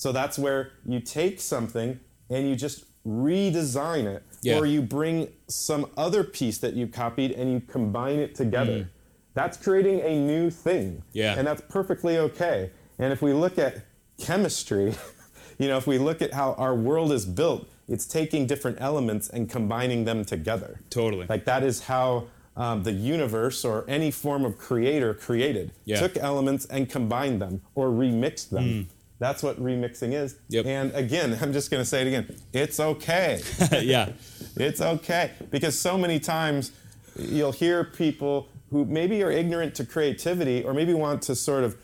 So 0.00 0.12
that's 0.12 0.38
where 0.38 0.72
you 0.86 0.98
take 0.98 1.42
something 1.42 2.00
and 2.30 2.48
you 2.48 2.56
just 2.56 2.86
redesign 3.06 4.06
it, 4.06 4.22
Yeah. 4.40 4.56
or 4.58 4.64
you 4.64 4.80
bring 4.80 5.28
some 5.46 5.90
other 5.94 6.24
piece 6.24 6.56
that 6.56 6.72
you 6.72 6.86
copied 6.86 7.32
and 7.32 7.52
you 7.52 7.60
combine 7.60 8.18
it 8.18 8.34
together. 8.34 8.88
That's 9.34 9.58
creating 9.58 10.00
a 10.00 10.18
new 10.18 10.48
thing. 10.48 11.02
Yeah. 11.12 11.34
And 11.36 11.46
that's 11.46 11.60
perfectly 11.68 12.16
okay. 12.16 12.70
And 12.98 13.12
if 13.12 13.20
we 13.20 13.34
look 13.34 13.58
at 13.58 13.84
chemistry, 14.16 14.94
you 15.58 15.68
know, 15.68 15.76
if 15.76 15.86
we 15.86 15.98
look 15.98 16.22
at 16.22 16.32
how 16.32 16.54
our 16.54 16.74
world 16.74 17.12
is 17.12 17.26
built, 17.26 17.68
it's 17.86 18.06
taking 18.06 18.46
different 18.46 18.78
elements 18.80 19.28
and 19.28 19.50
combining 19.50 20.06
them 20.06 20.24
together. 20.24 20.80
Totally. 20.88 21.26
Like 21.28 21.44
that 21.44 21.62
is 21.62 21.82
how 21.82 22.28
um, 22.56 22.84
the 22.84 22.92
universe 22.92 23.66
or 23.66 23.84
any 23.86 24.10
form 24.10 24.46
of 24.46 24.56
creator 24.56 25.12
created. 25.12 25.72
Yeah. 25.84 26.00
Took 26.00 26.16
elements 26.16 26.64
and 26.64 26.88
combined 26.88 27.42
them 27.42 27.60
or 27.74 27.88
remixed 27.88 28.48
them. 28.48 28.88
That's 29.20 29.42
what 29.42 29.62
remixing 29.62 30.12
is. 30.12 30.34
Mm. 30.34 30.38
Yep. 30.48 30.66
And 30.66 30.94
again, 30.94 31.38
I'm 31.40 31.52
just 31.52 31.70
going 31.70 31.80
to 31.80 31.84
say 31.84 32.02
it 32.02 32.08
again. 32.08 32.36
It's 32.52 32.80
okay. 32.80 33.40
yeah 33.80 34.12
It's 34.56 34.80
okay 34.80 35.30
because 35.50 35.78
so 35.78 35.96
many 35.96 36.18
times 36.18 36.72
you'll 37.16 37.52
hear 37.52 37.84
people 37.84 38.48
who 38.70 38.84
maybe 38.84 39.22
are 39.22 39.30
ignorant 39.30 39.74
to 39.76 39.84
creativity 39.84 40.64
or 40.64 40.74
maybe 40.74 40.92
want 40.92 41.22
to 41.22 41.36
sort 41.36 41.62
of 41.62 41.76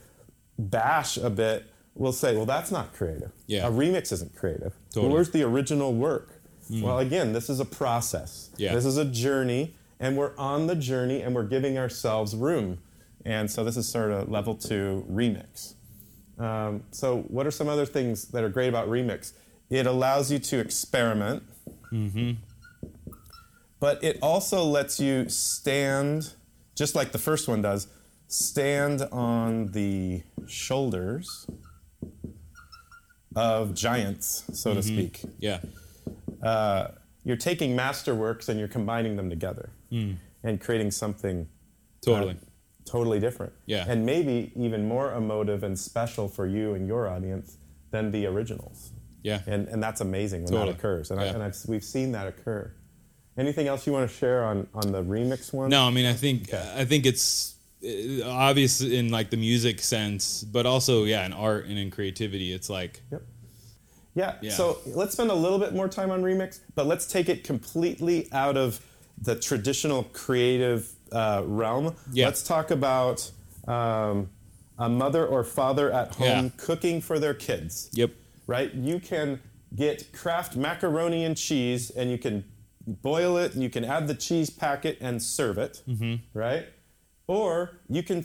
bash 0.58 1.16
a 1.16 1.30
bit 1.30 1.66
will 1.94 2.12
say, 2.12 2.36
"Well, 2.36 2.44
that's 2.44 2.70
not 2.70 2.92
creative. 2.92 3.30
Yeah. 3.46 3.68
A 3.68 3.70
remix 3.70 4.12
isn't 4.12 4.34
creative. 4.36 4.74
Totally. 4.90 5.06
Hmm. 5.06 5.14
where's 5.14 5.30
the 5.30 5.42
original 5.44 5.94
work?" 5.94 6.40
Well, 6.68 6.98
again, 6.98 7.32
this 7.32 7.48
is 7.48 7.60
a 7.60 7.64
process. 7.64 8.50
Yeah. 8.56 8.74
This 8.74 8.84
is 8.84 8.96
a 8.96 9.04
journey, 9.04 9.74
and 10.00 10.16
we're 10.16 10.36
on 10.36 10.66
the 10.66 10.74
journey, 10.74 11.22
and 11.22 11.34
we're 11.34 11.44
giving 11.44 11.78
ourselves 11.78 12.34
room. 12.34 12.78
And 13.24 13.50
so 13.50 13.64
this 13.64 13.76
is 13.76 13.88
sort 13.88 14.10
of 14.10 14.28
level 14.28 14.54
two 14.54 15.06
remix. 15.10 15.74
Um, 16.38 16.82
so, 16.90 17.18
what 17.28 17.46
are 17.46 17.50
some 17.50 17.68
other 17.68 17.86
things 17.86 18.26
that 18.28 18.44
are 18.44 18.48
great 18.48 18.68
about 18.68 18.88
remix? 18.88 19.32
It 19.70 19.86
allows 19.86 20.30
you 20.30 20.38
to 20.38 20.58
experiment, 20.60 21.42
but 23.80 24.02
it 24.04 24.18
also 24.22 24.62
lets 24.64 25.00
you 25.00 25.28
stand, 25.28 26.34
just 26.76 26.94
like 26.94 27.12
the 27.12 27.18
first 27.18 27.48
one 27.48 27.62
does, 27.62 27.88
stand 28.28 29.02
on 29.12 29.72
the 29.72 30.22
shoulders 30.46 31.46
of 33.34 33.74
giants, 33.74 34.44
so 34.52 34.74
to 34.74 34.82
speak. 34.82 35.20
yeah. 35.38 35.60
Uh, 36.42 36.88
you're 37.24 37.36
taking 37.36 37.76
masterworks 37.76 38.48
and 38.48 38.58
you're 38.58 38.68
combining 38.68 39.16
them 39.16 39.28
together 39.30 39.70
and 40.42 40.60
creating 40.60 40.90
something 40.90 41.48
totally 42.04 42.36
totally 42.86 43.20
different. 43.20 43.52
Yeah. 43.66 43.84
And 43.86 44.06
maybe 44.06 44.52
even 44.56 44.88
more 44.88 45.12
emotive 45.12 45.62
and 45.62 45.78
special 45.78 46.28
for 46.28 46.46
you 46.46 46.74
and 46.74 46.86
your 46.86 47.08
audience 47.08 47.58
than 47.90 48.10
the 48.12 48.26
originals. 48.26 48.92
yeah 49.22 49.40
And, 49.46 49.68
and 49.68 49.82
that's 49.82 50.00
amazing 50.00 50.44
when 50.44 50.52
Totally. 50.52 50.72
that 50.72 50.78
occurs. 50.78 51.10
And, 51.10 51.20
I, 51.20 51.24
and 51.26 51.42
I've, 51.42 51.56
we've 51.68 51.84
seen 51.84 52.12
that 52.12 52.26
occur. 52.26 52.72
Anything 53.38 53.66
else 53.68 53.86
you 53.86 53.92
want 53.92 54.08
to 54.10 54.16
share 54.16 54.44
on, 54.44 54.66
on 54.72 54.92
the 54.92 55.02
remix 55.02 55.52
one? 55.52 55.68
No, 55.68 55.86
I 55.86 55.90
mean, 55.90 56.06
I 56.06 56.14
think 56.14 56.54
I 56.54 56.86
think 56.86 57.04
it's 57.04 57.56
uh, 57.84 58.26
obvious 58.26 58.80
in 58.80 59.10
like 59.10 59.28
the 59.28 59.36
music 59.36 59.80
sense, 59.80 60.42
but 60.42 60.64
also 60.64 61.04
yeah, 61.04 61.26
in 61.26 61.34
art 61.34 61.66
and 61.66 61.78
in 61.78 61.90
creativity, 61.90 62.52
it's 62.54 62.70
like 62.70 63.02
Yep. 63.12 63.22
Yeah. 64.14 64.34
Yeah. 64.40 64.50
So 64.52 64.78
let's 64.86 65.12
spend 65.12 65.30
a 65.30 65.34
little 65.34 65.58
bit 65.58 65.74
more 65.74 65.88
time 65.88 66.10
on 66.10 66.22
remix, 66.22 66.60
but 66.74 66.86
let's 66.86 67.06
take 67.06 67.28
it 67.28 67.44
completely 67.44 68.28
out 68.32 68.56
of 68.56 68.80
the 69.20 69.36
traditional 69.36 70.04
creative 70.14 70.90
uh, 71.12 71.42
realm. 71.46 71.94
Yeah. 72.12 72.26
Let's 72.26 72.42
talk 72.42 72.70
about 72.70 73.30
um, 73.66 74.30
a 74.78 74.88
mother 74.88 75.26
or 75.26 75.44
father 75.44 75.92
at 75.92 76.14
home 76.16 76.44
Yeah. 76.46 76.50
cooking 76.56 77.00
for 77.00 77.18
their 77.18 77.34
kids. 77.34 77.90
Yep. 77.92 78.10
Right? 78.46 78.72
You 78.74 79.00
can 79.00 79.40
get 79.74 80.12
Kraft 80.12 80.56
macaroni 80.56 81.24
and 81.24 81.36
cheese, 81.36 81.90
and 81.90 82.10
you 82.10 82.18
can 82.18 82.44
boil 82.86 83.36
it, 83.36 83.54
and 83.54 83.62
you 83.62 83.70
can 83.70 83.84
add 83.84 84.06
the 84.06 84.14
cheese 84.14 84.50
packet 84.50 84.98
and 85.00 85.22
serve 85.22 85.58
it. 85.58 85.82
Mm-hmm. 85.88 86.16
Right? 86.38 86.66
Or 87.26 87.72
you 87.88 88.02
can 88.04 88.22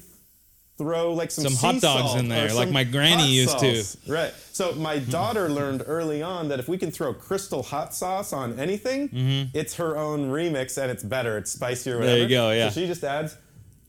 throw 0.81 1.13
like 1.13 1.29
some, 1.29 1.43
Some 1.49 1.73
hot 1.73 1.81
dogs 1.81 2.19
in 2.19 2.27
there, 2.27 2.51
like 2.53 2.71
my 2.71 2.83
granny 2.83 3.27
used 3.31 3.59
to. 3.59 3.83
Right. 4.07 4.33
So 4.51 4.73
my 4.73 4.97
daughter 4.97 5.47
learned 5.49 5.83
early 5.85 6.21
on 6.23 6.47
that 6.49 6.59
if 6.59 6.67
we 6.67 6.77
can 6.77 6.89
throw 6.91 7.13
crystal 7.13 7.61
hot 7.61 7.93
sauce 7.93 8.33
on 8.33 8.59
anything, 8.59 9.49
it's 9.53 9.75
her 9.75 9.95
own 9.97 10.31
remix 10.31 10.81
and 10.81 10.89
it's 10.91 11.03
better. 11.03 11.37
It's 11.37 11.51
spicier. 11.51 11.99
Whatever. 11.99 12.11
Mm-hmm. 12.11 12.19
There 12.19 12.23
you 12.23 12.29
go, 12.29 12.51
yeah. 12.51 12.69
So 12.69 12.81
she 12.81 12.87
just 12.87 13.03
adds, 13.03 13.37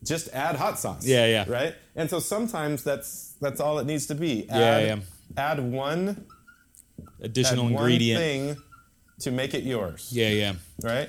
just 0.05 0.29
add 0.35 0.57
hot 0.57 0.79
sauce. 0.79 1.07
Yeah, 1.07 1.27
yeah. 1.27 1.45
Right. 1.49 1.75
And 1.97 2.11
so 2.11 2.19
sometimes 2.19 2.85
that's 2.85 3.35
that's 3.41 3.61
all 3.61 3.79
it 3.79 3.87
needs 3.87 4.07
to 4.07 4.15
be. 4.15 4.47
Yeah, 4.49 4.57
Add, 4.59 4.87
yeah. 4.87 4.97
Add 5.37 5.61
one 5.61 6.27
Additional 7.21 7.67
add 7.67 7.73
ingredient. 7.73 8.21
one 8.21 8.57
thing 8.57 8.63
to 9.21 9.31
make 9.31 9.55
it 9.55 9.63
yours. 9.65 10.11
Yeah, 10.13 10.29
yeah. 10.29 10.53
Right. 10.83 11.09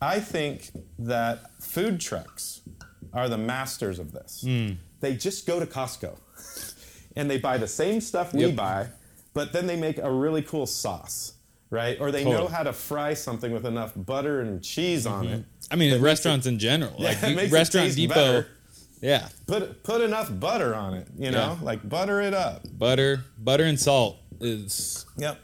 I 0.00 0.20
think 0.20 0.70
that 1.00 1.50
food 1.60 2.00
trucks 2.00 2.60
are 3.12 3.28
the 3.28 3.38
masters 3.38 3.98
of 3.98 4.12
this. 4.12 4.42
Hmm. 4.42 4.72
They 5.00 5.14
just 5.16 5.46
go 5.46 5.60
to 5.60 5.66
Costco 5.66 6.16
and 7.16 7.30
they 7.30 7.38
buy 7.38 7.58
the 7.58 7.68
same 7.68 8.00
stuff 8.00 8.32
we 8.34 8.46
Yep. 8.46 8.56
buy, 8.56 8.86
but 9.34 9.52
then 9.52 9.66
they 9.66 9.76
make 9.76 9.98
a 9.98 10.10
really 10.10 10.42
cool 10.42 10.66
sauce, 10.66 11.32
right? 11.70 12.00
Or 12.00 12.10
they 12.10 12.24
know 12.24 12.46
how 12.48 12.62
to 12.62 12.72
fry 12.72 13.14
something 13.14 13.52
with 13.52 13.64
enough 13.66 13.92
butter 13.96 14.40
and 14.40 14.62
cheese 14.62 15.06
on 15.06 15.24
mm-hmm. 15.26 15.34
it. 15.34 15.44
I 15.70 15.76
mean, 15.76 16.00
restaurants 16.00 16.46
in 16.46 16.58
general, 16.58 16.94
Yeah, 16.98 17.08
like 17.08 17.22
it 17.22 17.30
you- 17.30 17.38
it 17.38 17.52
Restaurant 17.52 17.94
Depot. 17.94 18.14
better. 18.14 18.46
Yeah, 19.00 19.28
Put 19.46 19.84
put 19.84 20.00
enough 20.00 20.28
butter 20.40 20.74
on 20.74 20.94
it, 20.94 21.06
you 21.16 21.30
know, 21.30 21.56
Yeah. 21.60 21.64
like 21.64 21.88
butter 21.88 22.20
it 22.20 22.34
up. 22.34 22.62
butter, 22.76 23.24
butter 23.38 23.62
and 23.64 23.78
salt 23.78 24.16
is 24.40 25.06
Yep. 25.16 25.40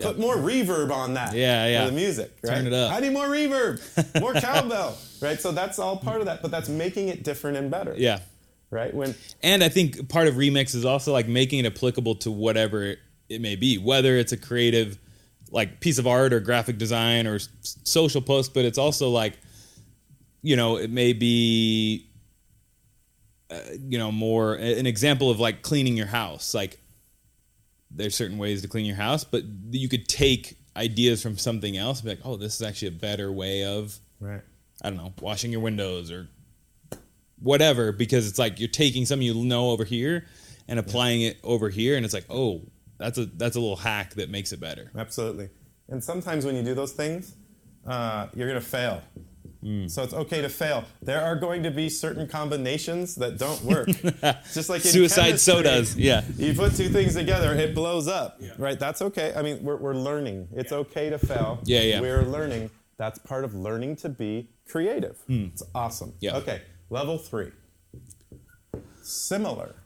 Put 0.00 0.18
more 0.18 0.36
reverb 0.36 0.90
on 0.90 1.14
that. 1.14 1.34
Yeah, 1.34 1.66
yeah. 1.66 1.84
For 1.84 1.90
the 1.90 1.96
music, 1.96 2.32
right? 2.42 2.54
Turn 2.54 2.66
it 2.66 2.72
up. 2.72 2.92
I 2.92 3.00
need 3.00 3.12
more 3.12 3.26
reverb, 3.26 4.20
more 4.20 4.32
cowbell, 4.34 4.96
right? 5.20 5.40
So 5.40 5.52
that's 5.52 5.78
all 5.78 5.96
part 5.96 6.20
of 6.20 6.26
that, 6.26 6.40
but 6.40 6.50
that's 6.50 6.68
making 6.68 7.08
it 7.08 7.24
different 7.24 7.56
and 7.56 7.70
better. 7.70 7.94
yeah. 7.96 8.20
Right? 8.72 8.92
When 8.92 9.14
And 9.42 9.62
I 9.62 9.68
think 9.68 10.08
part 10.08 10.26
of 10.28 10.34
remix 10.34 10.74
is 10.74 10.86
also 10.86 11.12
like 11.12 11.28
making 11.28 11.60
it 11.60 11.66
applicable 11.66 12.16
to 12.16 12.30
whatever 12.30 12.96
it 13.28 13.40
may 13.40 13.54
be, 13.54 13.76
whether 13.76 14.16
it's 14.16 14.32
a 14.32 14.36
creative 14.36 14.98
like 15.50 15.80
piece 15.80 15.98
of 15.98 16.06
art 16.06 16.32
or 16.32 16.40
graphic 16.40 16.78
design 16.78 17.26
or 17.26 17.34
s- 17.34 17.48
social 17.84 18.22
post, 18.22 18.54
but 18.54 18.64
it's 18.64 18.78
also 18.78 19.10
like 19.10 19.38
you 20.40 20.56
know, 20.56 20.76
it 20.78 20.90
may 20.90 21.12
be 21.12 22.08
uh, 23.50 23.60
you 23.78 23.98
know, 23.98 24.10
more 24.10 24.54
an 24.54 24.86
example 24.86 25.30
of 25.30 25.38
like 25.38 25.60
cleaning 25.60 25.96
your 25.96 26.06
house. 26.06 26.54
Like 26.54 26.80
there's 27.90 28.14
certain 28.14 28.38
ways 28.38 28.62
to 28.62 28.68
clean 28.68 28.86
your 28.86 28.96
house, 28.96 29.22
but 29.22 29.44
you 29.70 29.88
could 29.90 30.08
take 30.08 30.56
ideas 30.74 31.22
from 31.22 31.36
something 31.36 31.76
else 31.76 32.00
and 32.00 32.06
be 32.06 32.10
like, 32.16 32.24
"Oh, 32.24 32.36
this 32.36 32.54
is 32.54 32.62
actually 32.62 32.88
a 32.88 32.92
better 32.92 33.30
way 33.30 33.64
of 33.64 34.00
Right. 34.18 34.40
I 34.80 34.88
don't 34.88 34.96
know, 34.96 35.12
washing 35.20 35.52
your 35.52 35.60
windows 35.60 36.10
or 36.10 36.28
whatever, 37.42 37.92
because 37.92 38.28
it's 38.28 38.38
like 38.38 38.60
you're 38.60 38.68
taking 38.68 39.06
something 39.06 39.26
you 39.26 39.34
know 39.34 39.70
over 39.70 39.84
here 39.84 40.26
and 40.68 40.78
applying 40.78 41.22
it 41.22 41.38
over 41.42 41.68
here, 41.68 41.96
and 41.96 42.04
it's 42.04 42.14
like, 42.14 42.26
oh, 42.30 42.62
that's 42.98 43.18
a 43.18 43.26
that's 43.26 43.56
a 43.56 43.60
little 43.60 43.76
hack 43.76 44.14
that 44.14 44.30
makes 44.30 44.52
it 44.52 44.60
better. 44.60 44.90
Absolutely. 44.96 45.50
And 45.88 46.02
sometimes 46.02 46.46
when 46.46 46.56
you 46.56 46.62
do 46.62 46.74
those 46.74 46.92
things, 46.92 47.34
uh, 47.86 48.28
you're 48.34 48.48
going 48.48 48.60
to 48.60 48.66
fail. 48.66 49.02
Hmm. 49.62 49.86
So 49.86 50.02
it's 50.02 50.14
okay 50.14 50.42
to 50.42 50.48
fail. 50.48 50.84
There 51.02 51.22
are 51.22 51.36
going 51.36 51.62
to 51.62 51.70
be 51.70 51.88
certain 51.88 52.26
combinations 52.26 53.14
that 53.16 53.38
don't 53.38 53.62
work. 53.62 53.88
Just 54.52 54.68
like 54.68 54.82
Suicide 54.82 55.38
sodas, 55.38 55.96
yeah. 55.96 56.24
You 56.36 56.54
put 56.54 56.74
two 56.74 56.88
things 56.88 57.14
together, 57.14 57.54
it 57.54 57.74
blows 57.74 58.08
up. 58.08 58.40
Right? 58.58 58.78
That's 58.78 59.02
okay. 59.02 59.32
I 59.36 59.42
mean, 59.42 59.62
we're, 59.62 59.76
we're 59.76 59.94
learning. 59.94 60.48
It's 60.52 60.72
okay 60.72 61.10
to 61.10 61.18
fail. 61.18 61.60
Yeah, 61.64 61.80
yeah. 61.80 62.00
We're 62.00 62.24
learning. 62.24 62.70
That's 62.96 63.18
part 63.20 63.44
of 63.44 63.54
learning 63.54 63.96
to 63.96 64.08
be 64.08 64.48
creative. 64.68 65.18
It's 65.28 65.62
awesome. 65.74 66.14
Yeah. 66.20 66.36
Okay. 66.38 66.62
Level 66.92 67.16
three. 67.16 67.50
Similar. 69.02 69.76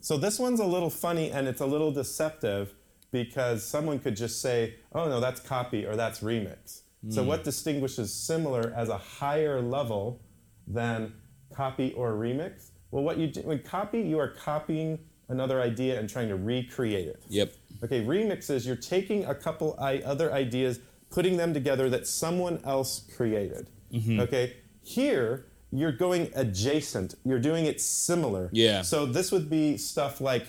So 0.00 0.16
this 0.16 0.38
one's 0.38 0.58
a 0.58 0.64
little 0.64 0.88
funny 0.88 1.30
and 1.30 1.46
it's 1.46 1.60
a 1.60 1.66
little 1.66 1.92
deceptive 1.92 2.72
because 3.12 3.62
someone 3.62 3.98
could 3.98 4.16
just 4.16 4.40
say, 4.40 4.76
"Oh 4.94 5.06
no, 5.06 5.20
that's 5.20 5.38
copy 5.38 5.84
or 5.84 5.96
that's 5.96 6.20
remix." 6.20 6.80
So 7.10 7.22
what 7.22 7.44
distinguishes 7.44 8.12
similar 8.12 8.72
as 8.74 8.88
a 8.88 8.96
higher 8.96 9.60
level 9.60 10.22
than 10.66 11.12
copy 11.54 11.92
or 11.92 12.12
remix? 12.14 12.70
Well, 12.90 13.04
what 13.04 13.18
you 13.18 13.26
do 13.26 13.42
when 13.42 13.58
copy, 13.58 14.00
you 14.00 14.18
are 14.18 14.28
copying 14.28 14.98
another 15.28 15.60
idea 15.60 16.00
and 16.00 16.08
trying 16.08 16.28
to 16.28 16.36
recreate 16.36 17.08
it. 17.08 17.22
Yep. 17.28 17.52
Okay, 17.84 18.02
remixes, 18.02 18.66
you're 18.66 18.76
taking 18.76 19.26
a 19.26 19.34
couple 19.34 19.76
I- 19.78 19.98
other 20.06 20.32
ideas, 20.32 20.80
putting 21.10 21.36
them 21.36 21.52
together 21.52 21.90
that 21.90 22.06
someone 22.06 22.62
else 22.64 23.06
created. 23.14 23.68
Mm-hmm. 23.92 24.20
Okay, 24.20 24.56
here 24.82 25.49
you're 25.72 25.92
going 25.92 26.30
adjacent. 26.34 27.14
You're 27.24 27.38
doing 27.38 27.66
it 27.66 27.80
similar. 27.80 28.48
Yeah. 28.52 28.82
So 28.82 29.06
this 29.06 29.30
would 29.32 29.48
be 29.48 29.76
stuff 29.76 30.20
like 30.20 30.46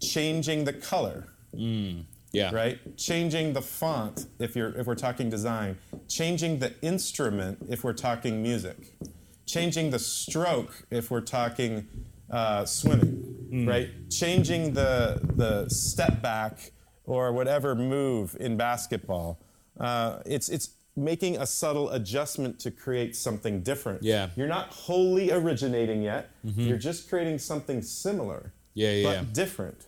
changing 0.00 0.64
the 0.64 0.72
color, 0.72 1.28
Yeah. 1.52 2.50
right? 2.54 2.78
Changing 2.96 3.52
the 3.52 3.62
font 3.62 4.26
if 4.38 4.54
you're 4.56 4.70
if 4.78 4.86
we're 4.86 4.94
talking 4.94 5.30
design, 5.30 5.78
changing 6.08 6.58
the 6.60 6.72
instrument 6.82 7.58
if 7.68 7.84
we're 7.84 7.92
talking 7.92 8.42
music, 8.42 8.76
changing 9.46 9.90
the 9.90 9.98
stroke 9.98 10.86
if 10.90 11.10
we're 11.10 11.20
talking 11.20 11.88
uh, 12.30 12.64
swimming, 12.64 13.66
right? 13.66 13.88
Changing 14.10 14.74
the 14.74 15.20
the 15.36 15.68
step 15.68 16.22
back 16.22 16.72
or 17.06 17.32
whatever 17.32 17.74
move 17.74 18.36
in 18.40 18.56
basketball. 18.56 19.38
Uh, 19.78 20.20
it's 20.24 20.48
it's 20.48 20.70
making 20.96 21.36
a 21.36 21.46
subtle 21.46 21.90
adjustment 21.90 22.58
to 22.60 22.70
create 22.70 23.16
something 23.16 23.62
different. 23.62 24.02
Yeah. 24.02 24.30
You're 24.36 24.46
not 24.48 24.68
wholly 24.68 25.32
originating 25.32 26.02
yet. 26.02 26.30
You're 26.44 26.78
just 26.78 27.08
creating 27.08 27.38
something 27.38 27.82
similar. 27.82 28.52
Yeah, 28.74 28.90
yeah, 28.92 29.02
But 29.04 29.12
yeah. 29.16 29.24
different. 29.32 29.86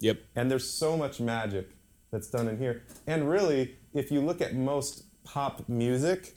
Yep. 0.00 0.18
And 0.36 0.50
there's 0.50 0.68
so 0.68 0.96
much 0.96 1.20
magic 1.20 1.70
that's 2.10 2.28
done 2.28 2.48
in 2.48 2.58
here. 2.58 2.82
And 3.06 3.28
really, 3.30 3.76
if 3.94 4.10
you 4.10 4.20
look 4.20 4.40
at 4.40 4.54
most 4.54 5.04
pop 5.24 5.68
music, 5.68 6.34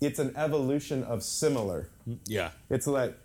it's 0.00 0.18
an 0.18 0.32
evolution 0.36 1.02
of 1.04 1.22
similar. 1.22 1.90
Yeah. 2.26 2.50
It's 2.70 2.86
like 2.86 3.16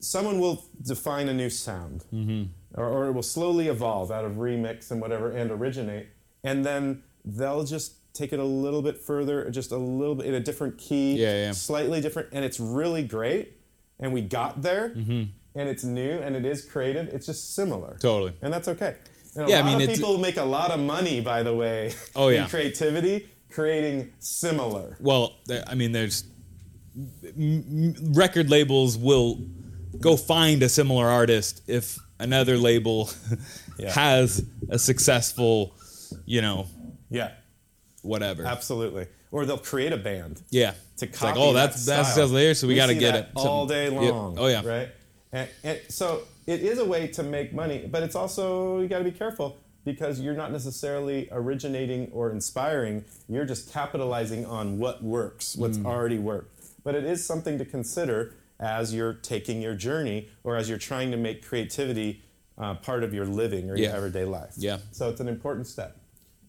someone 0.00 0.40
will 0.40 0.64
define 0.82 1.28
a 1.28 1.34
new 1.34 1.50
sound, 1.50 2.04
Mm-hmm. 2.12 2.44
or, 2.80 2.86
or 2.88 3.06
it 3.08 3.12
will 3.12 3.22
slowly 3.22 3.68
evolve 3.68 4.10
out 4.10 4.24
of 4.24 4.32
remix 4.36 4.90
and 4.90 5.00
whatever 5.00 5.30
and 5.30 5.50
originate, 5.50 6.08
and 6.42 6.64
then 6.64 7.02
they'll 7.24 7.64
just 7.64 7.97
take 8.18 8.32
it 8.32 8.38
a 8.40 8.44
little 8.44 8.82
bit 8.82 8.98
further, 8.98 9.48
just 9.50 9.70
a 9.72 9.76
little 9.76 10.14
bit 10.14 10.26
in 10.26 10.34
a 10.34 10.40
different 10.40 10.76
key, 10.78 11.14
Yeah, 11.16 11.32
yeah. 11.46 11.52
slightly 11.52 12.00
different, 12.00 12.28
and 12.32 12.44
it's 12.44 12.58
really 12.60 13.02
great. 13.04 13.52
And 14.00 14.12
we 14.12 14.20
got 14.22 14.62
there, 14.62 14.90
Mm-hmm. 14.90 15.22
and 15.58 15.68
it's 15.68 15.84
new 15.84 16.10
and 16.24 16.36
it 16.36 16.44
is 16.44 16.64
creative. 16.64 17.08
It's 17.08 17.26
just 17.26 17.54
similar, 17.54 17.96
Totally. 18.00 18.32
and 18.42 18.52
that's 18.52 18.68
okay. 18.68 18.96
And 19.36 19.46
a 19.46 19.50
Yeah, 19.50 19.58
I 19.58 19.60
lot 19.62 19.78
mean, 19.78 19.88
of 19.88 19.94
people 19.94 20.18
make 20.18 20.36
a 20.36 20.44
lot 20.44 20.70
of 20.70 20.80
money, 20.80 21.20
by 21.20 21.42
the 21.42 21.54
way, 21.54 21.92
Oh, 22.14 22.28
in 22.32 22.34
yeah. 22.36 22.48
creativity, 22.48 23.28
creating 23.50 24.12
similar. 24.18 24.96
Well, 25.00 25.36
I 25.66 25.74
mean, 25.74 25.92
there's 25.92 26.24
record 27.36 28.50
labels 28.50 28.96
will 28.96 29.40
go 30.00 30.16
find 30.16 30.62
a 30.62 30.68
similar 30.68 31.06
artist 31.06 31.62
if 31.66 31.98
another 32.18 32.56
label 32.56 33.10
Yeah. 33.78 33.92
has 33.92 34.44
a 34.70 34.78
successful, 34.78 35.74
you 36.26 36.40
know, 36.42 36.66
Yeah, 37.10 37.30
whatever. 38.08 38.44
absolutely. 38.44 39.06
Or 39.30 39.44
they'll 39.46 39.58
create 39.58 39.92
a 39.92 39.96
band. 39.98 40.42
Yeah. 40.50 40.72
to 40.96 41.06
It's 41.06 41.22
like, 41.22 41.34
copy 41.34 41.40
oh, 41.40 41.52
that 41.52 41.70
that's 41.72 41.84
that's 41.86 42.12
style. 42.14 42.28
there, 42.28 42.54
so 42.54 42.66
we, 42.66 42.74
got 42.74 42.86
to 42.86 42.94
get 42.94 43.12
that 43.12 43.24
it 43.26 43.30
all 43.36 43.66
day 43.66 43.86
something- 43.88 44.04
Yep. 44.04 44.12
long. 44.14 44.38
Oh 44.38 44.46
yeah. 44.46 44.62
right. 44.66 44.88
And, 45.32 45.48
and 45.62 45.78
so 45.88 46.22
it 46.46 46.60
is 46.62 46.78
a 46.78 46.84
way 46.84 47.06
to 47.08 47.22
make 47.22 47.52
money, 47.52 47.86
but 47.90 48.02
it's 48.02 48.14
also 48.16 48.80
you 48.80 48.88
got 48.88 48.98
to 48.98 49.04
be 49.04 49.10
careful 49.12 49.58
because 49.84 50.18
you're 50.20 50.34
not 50.34 50.50
necessarily 50.52 51.28
originating 51.30 52.10
or 52.12 52.30
inspiring. 52.30 53.04
You're 53.28 53.44
just 53.44 53.70
capitalizing 53.72 54.44
on 54.46 54.78
what 54.78 55.02
works, 55.02 55.54
what's 55.56 55.78
Mm. 55.78 55.86
already 55.86 56.18
worked. 56.18 56.50
But 56.84 56.94
it 56.94 57.04
is 57.04 57.24
something 57.24 57.58
to 57.58 57.64
consider 57.66 58.34
as 58.60 58.94
you're 58.94 59.12
taking 59.14 59.60
your 59.62 59.74
journey 59.74 60.28
or 60.42 60.56
as 60.56 60.68
you're 60.68 60.78
trying 60.78 61.10
to 61.10 61.16
make 61.16 61.44
creativity 61.46 62.22
uh, 62.56 62.74
part 62.74 63.04
of 63.04 63.14
your 63.14 63.24
living 63.26 63.70
or 63.70 63.76
your 63.76 63.94
everyday 63.94 64.24
life. 64.24 64.52
Yeah. 64.56 64.78
So 64.90 65.08
it's 65.10 65.20
an 65.20 65.28
important 65.28 65.66
step. 65.66 65.96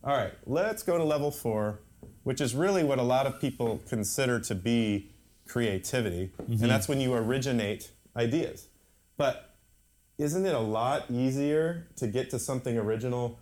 All 0.04 0.16
right, 0.16 0.34
let's 0.46 0.84
go 0.84 0.98
to 0.98 1.04
level 1.04 1.30
four, 1.32 1.82
which 2.24 2.40
is 2.40 2.56
really 2.56 2.84
what 2.84 3.00
a 3.00 3.04
lot 3.04 3.26
of 3.26 3.40
people 3.42 3.82
consider 3.88 4.40
to 4.42 4.56
be 4.56 5.12
creativity. 5.48 6.32
Mm-hmm. 6.42 6.54
And 6.54 6.72
that's 6.72 6.88
when 6.88 7.02
you 7.02 7.14
originate 7.14 7.92
ideas. 8.16 8.68
But 9.18 9.56
isn't 10.18 10.46
it 10.46 10.56
a 10.56 10.60
lot 10.60 11.06
easier 11.10 11.88
to 11.98 12.08
get 12.08 12.30
to 12.32 12.40
something 12.40 12.78
original 12.78 13.40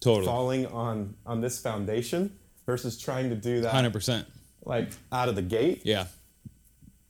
Totally. 0.00 0.26
falling 0.26 0.66
on 0.66 1.14
on 1.24 1.40
this 1.40 1.58
foundation 1.58 2.36
versus 2.66 2.98
trying 3.00 3.30
to 3.30 3.36
do 3.36 3.60
that 3.62 3.72
Hundred 3.72 3.92
percent. 3.92 4.26
like 4.64 4.90
out 5.10 5.28
of 5.28 5.34
the 5.34 5.42
gate. 5.42 5.82
Yeah. 5.84 6.06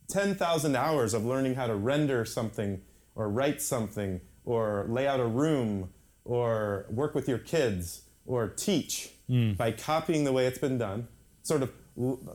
10,000 0.09 0.75
hours 0.75 1.13
of 1.13 1.25
learning 1.25 1.55
how 1.55 1.65
to 1.67 1.75
render 1.75 2.25
something 2.25 2.81
or 3.15 3.27
write 3.27 3.61
something 3.61 4.21
or 4.45 4.85
lay 4.87 5.07
out 5.07 5.19
a 5.19 5.25
room 5.25 5.89
or 6.23 6.85
work 6.89 7.15
with 7.15 7.27
your 7.27 7.39
kids 7.39 8.03
or 8.25 8.47
teach 8.47 9.09
by 9.57 9.71
copying 9.71 10.23
the 10.23 10.31
way 10.33 10.45
it's 10.45 10.57
been 10.59 10.77
done. 10.77 11.07
Sort 11.43 11.63
of 11.63 11.71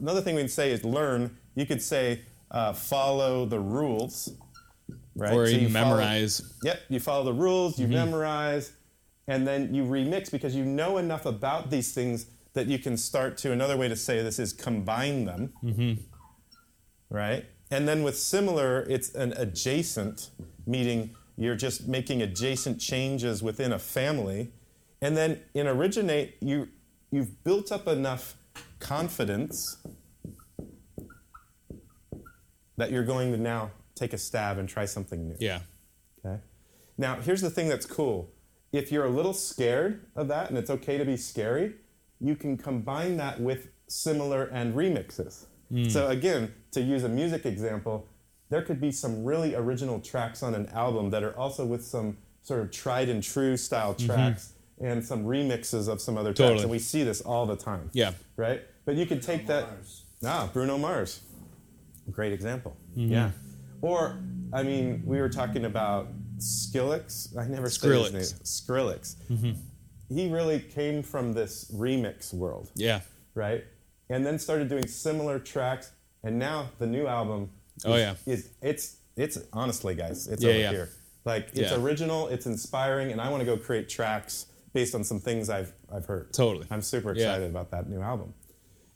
another 0.00 0.20
thing 0.20 0.34
we'd 0.36 0.50
say 0.50 0.70
is 0.72 0.84
learn. 0.84 1.36
You 1.54 1.66
could 1.66 1.82
say 1.82 2.22
uh, 2.50 2.72
follow 2.72 3.44
the 3.46 3.60
rules, 3.60 4.32
right? 5.14 5.32
Or 5.32 5.46
So 5.46 5.52
you 5.52 5.58
even 5.62 5.72
follow- 5.72 5.96
memorize. 5.96 6.42
Yep, 6.64 6.80
you 6.88 7.00
follow 7.00 7.24
the 7.24 7.32
rules, 7.32 7.74
Mm-hmm. 7.74 7.82
you 7.82 7.88
memorize, 7.88 8.72
and 9.28 9.46
then 9.46 9.74
you 9.74 9.84
remix 9.84 10.30
because 10.30 10.54
you 10.56 10.64
know 10.64 10.98
enough 10.98 11.26
about 11.26 11.70
these 11.70 11.92
things 11.92 12.26
that 12.54 12.66
you 12.66 12.78
can 12.78 12.96
start 12.96 13.36
to. 13.38 13.52
Another 13.52 13.76
way 13.76 13.86
to 13.88 13.94
say 13.96 14.22
this 14.22 14.38
is 14.38 14.52
combine 14.52 15.24
them, 15.24 15.52
Mm-hmm. 15.62 16.02
right? 17.08 17.44
And 17.70 17.86
then 17.86 18.02
with 18.02 18.18
similar, 18.18 18.80
it's 18.88 19.14
an 19.14 19.32
adjacent, 19.36 20.30
meaning 20.66 21.14
you're 21.36 21.54
just 21.56 21.86
making 21.86 22.20
adjacent 22.22 22.80
changes 22.80 23.42
within 23.42 23.72
a 23.72 23.78
family. 23.78 24.52
And 25.02 25.16
then 25.16 25.40
in 25.54 25.66
originate, 25.66 26.36
you 26.40 26.68
you've 27.10 27.42
built 27.42 27.72
up 27.72 27.88
enough 27.88 28.36
confidence 28.78 29.76
that 32.76 32.90
you're 32.90 33.04
going 33.04 33.32
to 33.32 33.38
now 33.38 33.70
take 33.94 34.12
a 34.12 34.18
stab 34.18 34.58
and 34.58 34.68
try 34.68 34.84
something 34.84 35.28
new. 35.28 35.36
Yeah. 35.38 35.60
Okay. 36.24 36.40
Now, 36.96 37.16
here's 37.16 37.40
the 37.40 37.50
thing 37.50 37.68
that's 37.68 37.86
cool. 37.86 38.30
If 38.72 38.92
you're 38.92 39.04
a 39.04 39.10
little 39.10 39.32
scared 39.32 40.06
of 40.14 40.28
that, 40.28 40.48
and 40.48 40.56
it's 40.56 40.70
okay 40.70 40.96
to 40.96 41.04
be 41.04 41.16
scary, 41.16 41.74
you 42.20 42.36
can 42.36 42.56
combine 42.56 43.16
that 43.16 43.40
with 43.40 43.68
similar 43.88 44.44
and 44.44 44.74
remixes. 44.74 45.46
Hmm. 45.70 45.88
So, 45.88 46.08
again, 46.08 46.54
to 46.72 46.80
use 46.80 47.04
a 47.04 47.08
music 47.08 47.44
example, 47.44 48.06
there 48.48 48.62
could 48.62 48.80
be 48.80 48.92
some 48.92 49.24
really 49.24 49.54
original 49.54 50.00
tracks 50.00 50.42
on 50.42 50.54
an 50.54 50.68
album 50.68 51.10
that 51.10 51.22
are 51.22 51.36
also 51.36 51.64
with 51.64 51.84
some 51.84 52.18
sort 52.42 52.60
of 52.60 52.70
tried 52.70 53.08
and 53.08 53.22
true 53.22 53.56
style 53.56 53.94
mm-hmm. 53.94 54.06
tracks 54.06 54.52
and 54.80 55.04
some 55.04 55.24
remixes 55.24 55.88
of 55.88 56.00
some 56.00 56.16
other 56.16 56.32
tracks. 56.32 56.62
And 56.62 56.70
we 56.70 56.78
see 56.78 57.02
this 57.04 57.20
all 57.20 57.46
the 57.46 57.56
time. 57.56 57.90
Yeah. 57.92 58.12
Right? 58.36 58.62
But 58.84 58.96
you 58.96 59.06
could 59.06 59.22
take 59.22 59.46
that. 59.46 59.68
Mars. 59.68 60.04
Ah, 60.24 60.50
Bruno 60.52 60.78
Mars. 60.78 61.20
Great 62.10 62.32
example. 62.32 62.76
Mm-hmm. 62.96 63.12
Yeah. 63.12 63.30
Or, 63.82 64.18
I 64.52 64.62
mean, 64.62 65.02
we 65.04 65.20
were 65.20 65.28
talking 65.28 65.64
about 65.64 66.08
Skrillex. 66.38 67.36
I 67.38 67.46
never 67.46 67.68
said 67.70 67.90
his 67.90 68.00
Skrillex. 68.00 68.12
name. 68.12 68.22
Skrillex. 68.42 69.16
Mm-hmm. 69.30 70.14
He 70.14 70.28
really 70.28 70.60
came 70.60 71.02
from 71.02 71.32
this 71.32 71.70
remix 71.74 72.34
world, 72.34 72.70
Yeah. 72.74 73.00
right? 73.34 73.64
And 74.08 74.26
then 74.26 74.38
started 74.38 74.68
doing 74.68 74.86
similar 74.88 75.38
tracks. 75.38 75.92
And 76.24 76.38
now 76.38 76.70
the 76.78 76.86
new 76.86 77.06
album. 77.06 77.50
Oh, 77.84 77.94
is- 77.94 78.00
yeah. 78.26 78.32
Is 78.32 78.50
it's 78.60 78.96
it's 79.16 79.38
honestly, 79.52 79.94
guys, 79.94 80.26
it's 80.28 80.42
Yeah, 80.42 80.50
over 80.50 80.58
yeah. 80.58 80.70
here. 80.70 80.88
Like 81.24 81.48
it's 81.52 81.70
Yeah. 81.70 81.76
original, 81.80 82.28
it's 82.28 82.46
inspiring, 82.46 83.12
and 83.12 83.20
I 83.20 83.30
want 83.30 83.40
to 83.40 83.44
go 83.46 83.56
create 83.56 83.88
tracks 83.88 84.46
based 84.72 84.94
on 84.94 85.04
some 85.04 85.20
things 85.20 85.50
I've 85.50 85.72
I've 85.92 86.06
heard. 86.06 86.32
Totally. 86.32 86.66
I'm 86.70 86.82
super 86.82 87.12
Yeah. 87.14 87.30
excited 87.32 87.50
about 87.50 87.70
that 87.72 87.88
new 87.88 88.00
album. 88.00 88.34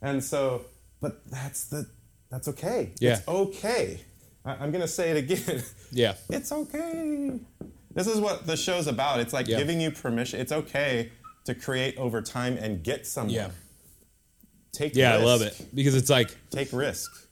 And 0.01 0.23
so, 0.23 0.65
but 1.01 1.29
that's 1.29 1.65
the 1.67 1.87
that's 2.29 2.47
okay. 2.49 2.91
Yeah. 2.99 3.13
It's 3.17 3.27
okay. 3.27 4.01
I, 4.45 4.53
I'm 4.55 4.71
gonna 4.71 4.87
say 4.87 5.11
it 5.11 5.17
again. 5.17 5.63
Yeah. 5.91 6.15
it's 6.29 6.51
okay. 6.51 7.39
This 7.93 8.07
is 8.07 8.19
what 8.19 8.45
the 8.45 8.57
show's 8.57 8.87
about. 8.87 9.19
It's 9.21 9.31
like 9.33 9.47
Yeah. 9.47 9.57
giving 9.57 9.79
you 9.79 9.91
permission. 9.91 10.39
It's 10.41 10.51
okay 10.51 11.11
to 11.45 11.55
create 11.55 11.97
over 11.97 12.21
time 12.21 12.57
and 12.57 12.83
get 12.83 13.05
somewhere. 13.07 13.35
Yeah. 13.35 13.49
Take 14.73 14.95
Yeah, 14.95 15.13
I 15.13 15.17
love 15.23 15.41
it 15.41 15.69
because 15.73 15.95
it's 15.95 16.09
like 16.09 16.35
Take 16.51 16.73
risk. 16.73 17.24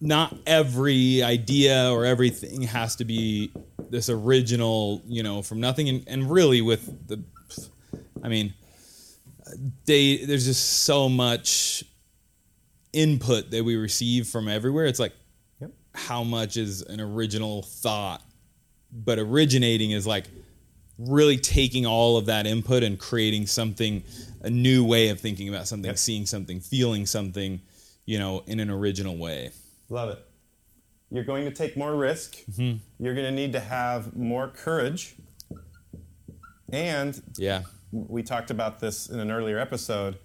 Not 0.00 0.36
every 0.46 1.22
idea 1.22 1.90
or 1.92 2.04
everything 2.04 2.62
has 2.62 2.96
to 2.96 3.04
be 3.04 3.52
this 3.90 4.08
original, 4.08 5.02
you 5.06 5.22
know, 5.22 5.42
from 5.42 5.60
nothing. 5.60 5.88
And, 5.88 6.04
and 6.06 6.30
really, 6.30 6.62
with 6.62 7.06
the, 7.08 7.22
I 8.22 8.28
mean, 8.28 8.54
they 9.84 10.24
there's 10.24 10.46
just 10.46 10.84
so 10.84 11.08
much 11.08 11.84
input 12.92 13.50
that 13.50 13.64
we 13.64 13.76
receive 13.76 14.26
from 14.26 14.48
everywhere. 14.48 14.86
It's 14.86 15.00
like, 15.00 15.12
Yep. 15.60 15.72
how 15.94 16.24
much 16.24 16.56
is 16.56 16.82
an 16.82 17.00
original 17.00 17.62
thought? 17.62 18.22
But 18.92 19.18
originating 19.18 19.90
is 19.90 20.06
like 20.06 20.26
really 20.98 21.36
taking 21.36 21.86
all 21.86 22.16
of 22.16 22.26
that 22.26 22.46
input 22.46 22.82
and 22.82 22.98
creating 22.98 23.46
something, 23.46 24.02
a 24.42 24.50
new 24.50 24.84
way 24.84 25.08
of 25.08 25.20
thinking 25.20 25.48
about 25.48 25.68
something, 25.68 25.88
Yep. 25.88 25.98
seeing 25.98 26.26
something, 26.26 26.60
feeling 26.60 27.06
something, 27.06 27.60
you 28.06 28.18
know, 28.18 28.42
in 28.46 28.60
an 28.60 28.70
original 28.70 29.16
way. 29.16 29.50
Love 29.90 30.10
it. 30.10 30.24
You're 31.10 31.24
going 31.24 31.44
to 31.44 31.50
take 31.50 31.76
more 31.76 31.94
risk. 31.96 32.36
Mm-hmm. 32.52 32.76
You're 33.04 33.14
going 33.14 33.26
to 33.26 33.32
need 33.32 33.52
to 33.52 33.60
have 33.60 34.16
more 34.16 34.48
courage. 34.48 35.16
And 36.72 37.20
Yeah. 37.36 37.62
we 37.92 38.22
talked 38.22 38.50
about 38.50 38.78
this 38.78 39.08
in 39.08 39.18
an 39.18 39.30
earlier 39.30 39.58
episode. 39.58 40.18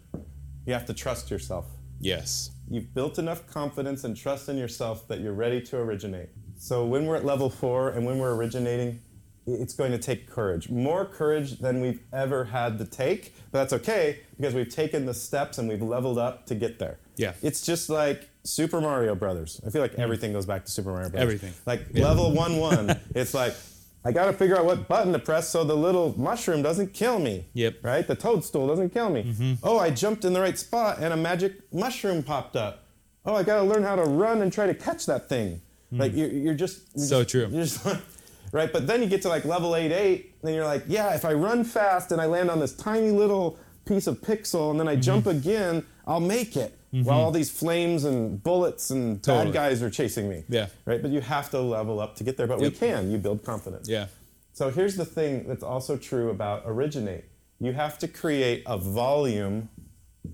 You 0.65 0.73
have 0.73 0.86
to 0.86 0.93
trust 0.93 1.32
yourself. 1.32 1.65
Yes. 1.99 2.51
You've 2.69 2.93
built 2.93 3.17
enough 3.17 3.47
confidence 3.47 4.04
and 4.04 4.15
trust 4.15 4.47
in 4.49 4.58
yourself 4.58 5.08
that 5.08 5.19
you're 5.21 5.34
ready 5.34 5.62
to 5.62 5.78
originate. 5.78 6.30
So 6.58 6.86
when 6.86 7.06
we're 7.06 7.15
at 7.15 7.25
level 7.25 7.49
four 7.49 7.89
and 7.89 8.06
when 8.06 8.17
we're 8.19 8.36
originating, 8.36 9.01
it's 9.47 9.73
going 9.73 9.91
to 9.91 9.97
take 9.97 10.29
courage. 10.29 10.69
More 10.69 11.05
courage 11.05 11.60
than 11.60 11.81
we've 11.81 12.01
ever 12.12 12.45
had 12.45 12.77
to 12.79 12.86
take, 12.86 13.34
but 13.51 13.60
that's 13.60 13.73
okay 13.73 14.19
because 14.38 14.53
we've 14.53 14.69
taken 14.69 15.05
the 15.05 15.13
steps 15.13 15.58
and 15.58 15.69
we've 15.69 15.81
leveled 15.81 16.17
up 16.17 16.45
to 16.47 16.55
get 16.55 16.79
there. 16.79 16.97
Yeah. 17.17 17.34
It's 17.41 17.65
just 17.65 17.89
like 17.89 18.29
Super 18.43 18.81
Mario 18.81 19.15
Brothers. 19.15 19.62
I 19.65 19.69
feel 19.69 19.81
like 19.81 19.93
mm. 19.93 19.99
everything 19.99 20.34
goes 20.34 20.45
back 20.45 20.65
to 20.65 20.71
Super 20.71 20.91
Mario 20.91 21.10
Brothers. 21.10 21.23
Everything. 21.23 21.53
Like 21.65 21.86
Yeah. 21.93 22.05
level 22.05 22.31
one 22.31 22.58
one, 22.58 22.99
it's 23.15 23.34
like 23.34 23.55
I 24.03 24.12
got 24.12 24.25
to 24.25 24.34
figure 24.34 24.58
out 24.58 24.65
what 24.65 24.88
button 24.88 25.13
to 25.13 25.19
press 25.19 25.49
so 25.49 25.63
the 25.63 25.75
little 25.75 26.13
mushroom 26.19 26.62
doesn't 26.62 26.93
kill 26.93 27.19
me. 27.19 27.45
Yep. 27.53 27.77
Right? 27.84 28.05
The 28.08 28.15
toadstool 28.15 28.67
doesn't 28.67 28.91
kill 28.91 29.10
me. 29.10 29.23
Mm-hmm. 29.23 29.53
Oh, 29.63 29.79
I 29.79 29.89
jumped 29.89 30.25
in 30.25 30.34
the 30.34 30.41
right 30.41 30.58
spot 30.58 30.99
and 30.99 31.13
a 31.13 31.17
magic 31.17 31.71
mushroom 31.73 32.23
popped 32.23 32.55
up. 32.55 32.84
Oh, 33.25 33.36
I 33.36 33.43
got 33.43 33.58
to 33.58 33.63
learn 33.63 33.84
how 33.84 33.95
to 33.95 34.03
run 34.03 34.41
and 34.41 34.51
try 34.53 34.67
to 34.67 34.75
catch 34.75 35.05
that 35.08 35.27
thing. 35.29 35.62
Mm. 35.93 35.99
Like 35.99 36.13
you're, 36.15 36.29
you're 36.29 36.53
just 36.53 36.81
you're 36.95 37.05
So 37.05 37.21
just- 37.21 37.31
true. 37.31 37.47
You're 37.51 37.63
just 37.63 37.86
right. 38.51 38.71
But 38.71 38.88
then 38.88 39.01
you 39.01 39.08
get 39.08 39.21
to 39.23 39.29
like 39.29 39.45
level 39.45 39.75
eight, 39.75 39.91
eight, 39.91 40.41
then 40.41 40.53
you're 40.53 40.65
like, 40.65 40.84
yeah, 40.88 41.13
if 41.15 41.25
I 41.25 41.34
run 41.34 41.63
fast 41.63 42.12
and 42.12 42.21
I 42.21 42.25
land 42.25 42.49
on 42.49 42.60
this 42.60 42.75
tiny 42.75 43.12
little 43.12 43.58
piece 43.86 44.08
of 44.08 44.21
pixel 44.21 44.71
and 44.71 44.79
then 44.79 44.88
I 44.88 44.93
mm-hmm. 44.93 45.01
jump 45.01 45.27
again, 45.27 45.86
I'll 46.08 46.19
make 46.19 46.55
it. 46.55 46.77
While 46.91 47.03
mm-hmm. 47.03 47.10
all 47.25 47.31
these 47.31 47.51
flames 47.51 48.05
and 48.05 48.41
bullets 48.41 48.89
and 48.89 49.21
Totally. 49.21 49.45
bad 49.47 49.53
guys 49.53 49.84
are 49.84 49.89
chasing 49.89 50.29
me. 50.29 50.43
Yeah. 50.47 50.67
Right. 50.86 51.01
But 51.01 51.12
you 51.12 51.19
have 51.19 51.49
to 51.49 51.60
level 51.60 51.99
up 51.99 52.15
to 52.17 52.23
get 52.23 52.38
there. 52.38 52.47
But 52.47 52.60
we 52.60 52.71
can. 52.71 53.12
You 53.12 53.17
build 53.17 53.43
confidence. 53.43 53.89
Yeah. 53.89 54.08
So 54.53 54.69
here's 54.69 54.95
the 54.95 55.03
thing 55.03 55.45
that's 55.45 55.63
also 55.63 55.97
true 55.97 56.29
about 56.29 56.63
originate. 56.65 57.25
You 57.60 57.73
have 57.73 57.99
to 57.99 58.08
create 58.08 58.63
a 58.65 58.77
volume 58.77 59.67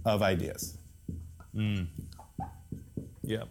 of 0.06 0.22
ideas. 0.22 0.78
Mm. 1.56 1.88
Yep. 3.24 3.48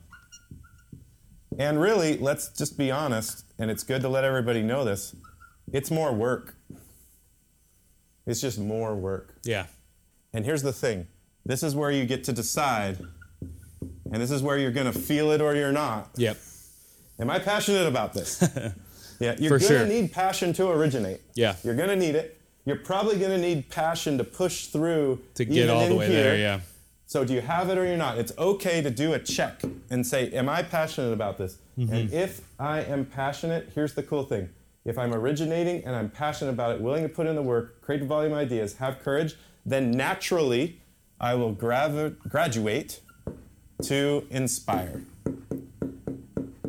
And 1.61 1.79
really, 1.79 2.16
let's 2.16 2.49
just 2.49 2.79
be 2.79 2.90
honest, 2.90 3.44
and 3.59 3.70
it's 3.70 3.83
good 3.83 4.01
to 4.01 4.09
let 4.09 4.25
everybody 4.25 4.62
know 4.62 4.83
this. 4.83 5.14
It's 5.70 5.90
more 5.90 6.11
work. 6.11 6.55
It's 8.27 8.40
just 8.40 8.59
more 8.59 8.96
work. 8.96 9.35
Yeah. 9.44 9.66
And 10.33 10.46
here's 10.46 10.62
the 10.62 10.73
thing. 10.73 11.07
This 11.44 11.62
is 11.62 11.77
where 11.77 11.90
you 11.90 12.07
get 12.07 12.25
to 12.25 12.33
decide. 12.33 13.01
And 14.11 14.23
this 14.23 14.31
is 14.31 14.42
where 14.42 14.57
you're 14.57 14.70
going 14.70 14.90
to 14.90 14.99
feel 14.99 15.33
it 15.33 15.42
or 15.42 15.55
you're 15.55 15.70
not. 15.70 16.09
Yep. 16.16 16.38
Am 17.18 17.29
I 17.29 17.38
passionate 17.38 17.87
about 17.87 18.14
this? 18.14 18.40
yeah, 19.20 19.37
you're 19.38 19.51
going 19.51 19.61
to 19.61 19.66
sure. 19.66 19.87
need 19.87 20.12
passion 20.12 20.55
to 20.55 20.70
originate. 20.70 21.20
Yeah. 21.35 21.57
You're 21.62 21.77
going 21.77 21.90
to 21.90 21.96
need 21.96 22.14
it. 22.14 22.40
You're 22.64 22.77
probably 22.77 23.18
going 23.18 23.33
to 23.33 23.38
need 23.38 23.68
passion 23.68 24.16
to 24.16 24.25
push 24.25 24.68
through 24.68 25.20
To 25.35 25.44
get 25.44 25.68
all 25.68 25.87
the 25.87 25.94
way 25.94 26.09
here. 26.09 26.23
there. 26.23 26.38
Yeah. 26.38 26.61
So 27.11 27.25
do 27.25 27.35
you 27.35 27.40
have 27.40 27.68
it 27.70 27.77
or 27.77 27.85
you're 27.85 27.96
not? 27.96 28.18
It's 28.18 28.31
okay 28.38 28.81
to 28.83 28.88
do 28.88 29.14
a 29.14 29.18
check 29.18 29.62
and 29.90 30.07
say, 30.07 30.31
am 30.31 30.49
I 30.49 30.62
passionate 30.62 31.12
about 31.12 31.38
this? 31.38 31.59
Mm-hmm. 31.77 31.92
And 31.92 32.12
if 32.12 32.42
I 32.57 32.85
am 32.85 33.05
passionate, 33.05 33.73
here's 33.75 33.94
the 33.94 34.05
cool 34.05 34.23
thing. 34.23 34.49
If 34.85 34.96
I'm 34.96 35.12
originating 35.12 35.85
and 35.85 35.96
I'm 35.96 36.09
passionate 36.09 36.53
about 36.53 36.77
it, 36.77 36.81
willing 36.81 37.03
to 37.03 37.09
put 37.09 37.27
in 37.27 37.35
the 37.35 37.42
work, 37.42 37.83
create 37.83 38.05
volume 38.05 38.33
ideas, 38.33 38.77
have 38.77 39.01
courage, 39.01 39.35
then 39.66 39.90
naturally 39.90 40.83
I 41.20 41.35
will 41.35 41.51
gravi- 41.51 42.14
graduate 42.29 43.01
to 43.83 44.25
inspire. 44.31 45.03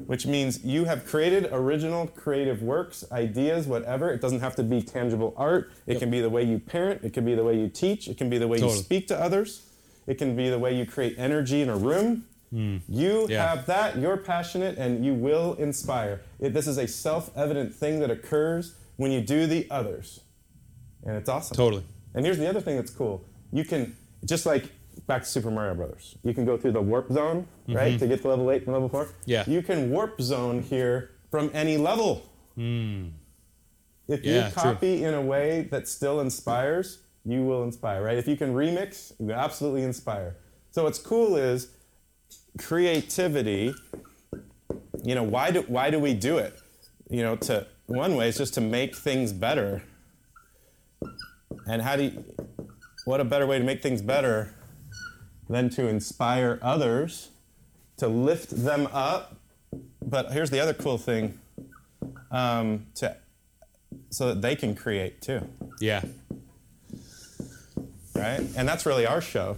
Which 0.08 0.26
means 0.26 0.66
you 0.66 0.86
have 0.86 1.06
created 1.06 1.50
original 1.52 2.08
creative 2.08 2.64
works, 2.64 3.06
ideas, 3.12 3.68
whatever. 3.68 4.12
It 4.12 4.22
doesn't 4.22 4.40
have 4.40 4.56
to 4.56 4.64
be 4.64 4.82
tangible 4.82 5.36
art. 5.38 5.72
It 5.86 6.00
can 6.00 6.10
be 6.10 6.20
the 6.20 6.32
way 6.32 6.42
you 6.42 6.58
parent, 6.58 7.04
it 7.04 7.14
can 7.14 7.26
be 7.26 7.36
the 7.36 7.44
way 7.44 7.60
you 7.60 7.70
teach, 7.70 8.08
it 8.08 8.18
can 8.18 8.28
be 8.28 8.40
the 8.40 8.48
way 8.48 8.58
Totally. 8.58 8.78
you 8.80 8.84
speak 8.84 9.08
to 9.10 9.22
others. 9.22 9.68
It 10.12 10.18
can 10.18 10.36
be 10.36 10.50
the 10.50 10.60
way 10.60 10.76
you 10.76 10.86
create 10.86 11.16
energy 11.18 11.62
in 11.62 11.70
a 11.70 11.78
room. 11.78 12.26
You 12.52 12.82
Hmm. 12.82 13.32
Yeah. 13.32 13.56
have 13.56 13.66
that, 13.68 13.98
you're 13.98 14.18
passionate, 14.18 14.78
and 14.78 15.06
you 15.06 15.14
will 15.14 15.54
inspire. 15.54 16.20
It, 16.38 16.54
this 16.54 16.68
is 16.68 16.78
a 16.78 16.86
self 16.86 17.32
evident 17.38 17.74
thing 17.74 18.02
that 18.02 18.12
occurs 18.12 18.76
when 18.98 19.10
you 19.14 19.22
do 19.22 19.48
the 19.48 19.66
others. 19.72 20.20
And 21.06 21.16
it's 21.16 21.30
awesome. 21.30 21.56
Totally. 21.56 21.86
And 22.14 22.26
here's 22.26 22.38
the 22.38 22.50
other 22.50 22.60
thing 22.60 22.76
that's 22.76 22.92
cool. 22.92 23.24
You 23.54 23.64
can 23.64 23.96
just 24.26 24.46
like 24.46 24.66
back 25.08 25.22
to 25.24 25.28
Super 25.30 25.50
Mario 25.50 25.76
Brothers. 25.76 26.18
You 26.24 26.34
can 26.34 26.44
go 26.46 26.58
through 26.58 26.74
the 26.74 26.82
warp 26.82 27.10
zone, 27.10 27.48
right, 27.70 27.98
to 27.98 28.06
get 28.06 28.22
to 28.24 28.28
level 28.28 28.52
eight 28.52 28.64
and 28.66 28.74
level 28.74 28.90
four. 28.90 29.08
Yeah. 29.26 29.46
You 29.48 29.62
can 29.64 29.90
warp 29.92 30.20
zone 30.22 30.62
here 30.62 31.12
from 31.32 31.50
any 31.54 31.78
level. 31.78 32.24
If 32.58 34.26
Yeah, 34.26 34.48
you 34.48 34.52
true. 34.52 34.62
copy 34.62 35.06
in 35.06 35.14
a 35.14 35.22
way 35.22 35.70
that 35.72 35.88
still 35.88 36.20
inspires, 36.20 37.00
you 37.26 37.44
will 37.44 37.64
inspire, 37.64 38.04
right? 38.04 38.18
If 38.18 38.28
you 38.28 38.36
can 38.36 38.54
remix, 38.54 39.14
you 39.20 39.32
absolutely 39.32 39.84
inspire. 39.84 40.36
So 40.72 40.84
what's 40.84 41.00
cool 41.00 41.36
is 41.36 41.70
creativity. 42.58 43.74
You 45.04 45.16
know, 45.16 45.24
why 45.24 45.52
do 45.52 45.62
why 45.68 45.90
do 45.90 46.00
we 46.00 46.14
do 46.14 46.38
it? 46.38 46.60
You 47.10 47.24
know, 47.24 47.36
to 47.38 47.68
one 47.88 48.16
way 48.16 48.30
is 48.30 48.38
just 48.38 48.54
to 48.56 48.62
make 48.62 48.96
things 48.96 49.34
better. 49.34 49.84
And 51.68 51.82
how 51.82 51.96
do 51.96 52.04
you, 52.04 52.24
what 53.06 53.20
a 53.20 53.26
better 53.26 53.46
way 53.46 53.60
to 53.60 53.64
make 53.64 53.84
things 53.84 54.02
better 54.02 54.54
than 55.50 55.70
to 55.72 55.88
inspire 55.88 56.60
others, 56.62 57.30
to 57.98 58.08
lift 58.08 58.50
them 58.50 58.88
up. 58.92 59.36
But 60.04 60.32
here's 60.32 60.50
the 60.50 60.60
other 60.60 60.74
cool 60.74 60.98
thing 60.98 61.38
um, 62.32 62.88
to, 62.96 63.16
so 64.10 64.28
that 64.30 64.42
they 64.42 64.56
can 64.56 64.76
create 64.76 65.22
too, 65.22 65.48
Yeah. 65.80 66.02
Right? 68.22 68.42
And 68.56 68.68
that's 68.68 68.86
really 68.86 69.06
our 69.06 69.22
show. 69.22 69.58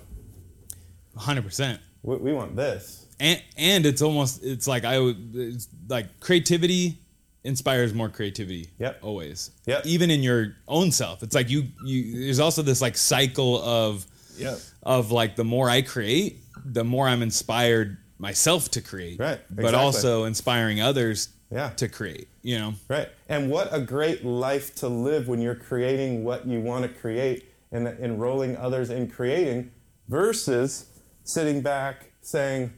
100%. 1.17 1.80
We, 2.04 2.15
we 2.17 2.34
want 2.34 2.56
this. 2.56 3.06
and 3.19 3.41
and 3.58 3.86
it's 3.86 4.02
almost 4.02 4.43
it's 4.43 4.67
like 4.67 4.84
I 4.86 4.99
would 4.99 5.32
it's 5.34 5.67
like 5.88 6.19
creativity 6.19 6.97
inspires 7.43 7.93
more 7.93 8.10
creativity. 8.10 8.69
Yep. 8.80 8.99
Always. 9.04 9.52
Yep. 9.67 9.86
Even 9.86 10.10
in 10.12 10.21
your 10.23 10.56
own 10.67 10.91
self, 10.91 11.23
it's 11.23 11.36
like 11.36 11.49
you 11.49 11.67
you. 11.86 12.26
There's 12.26 12.39
also 12.39 12.62
this 12.62 12.82
like 12.82 12.97
cycle 12.97 13.62
of 13.63 14.06
Yep. 14.38 14.58
of 14.82 15.12
like 15.12 15.36
the 15.36 15.43
more 15.43 15.69
I 15.69 15.84
create, 15.84 16.39
the 16.65 16.84
more 16.84 17.08
I'm 17.08 17.21
inspired 17.21 17.97
myself 18.17 18.71
to 18.71 18.82
create. 18.82 19.19
Right, 19.19 19.34
Exactly. 19.34 19.63
But 19.63 19.76
also 19.76 20.23
inspiring 20.26 20.82
others. 20.82 21.30
Yeah. 21.52 21.69
To 21.78 21.88
create. 21.88 22.28
You 22.41 22.58
know. 22.58 22.73
Right. 22.89 23.10
And 23.30 23.52
what 23.52 23.69
a 23.71 23.80
great 23.80 24.26
life 24.26 24.73
to 24.76 24.88
live 24.88 25.28
when 25.28 25.39
you're 25.39 25.54
creating 25.56 26.23
what 26.23 26.47
you 26.47 26.60
want 26.60 26.82
to 26.84 26.89
create 26.89 27.45
and 27.73 27.88
enrolling 27.99 28.55
others 28.55 28.89
in 28.89 29.09
creating 29.09 29.71
versus 30.07 30.86
sitting 31.23 31.62
back 31.62 32.12
saying, 32.21 32.71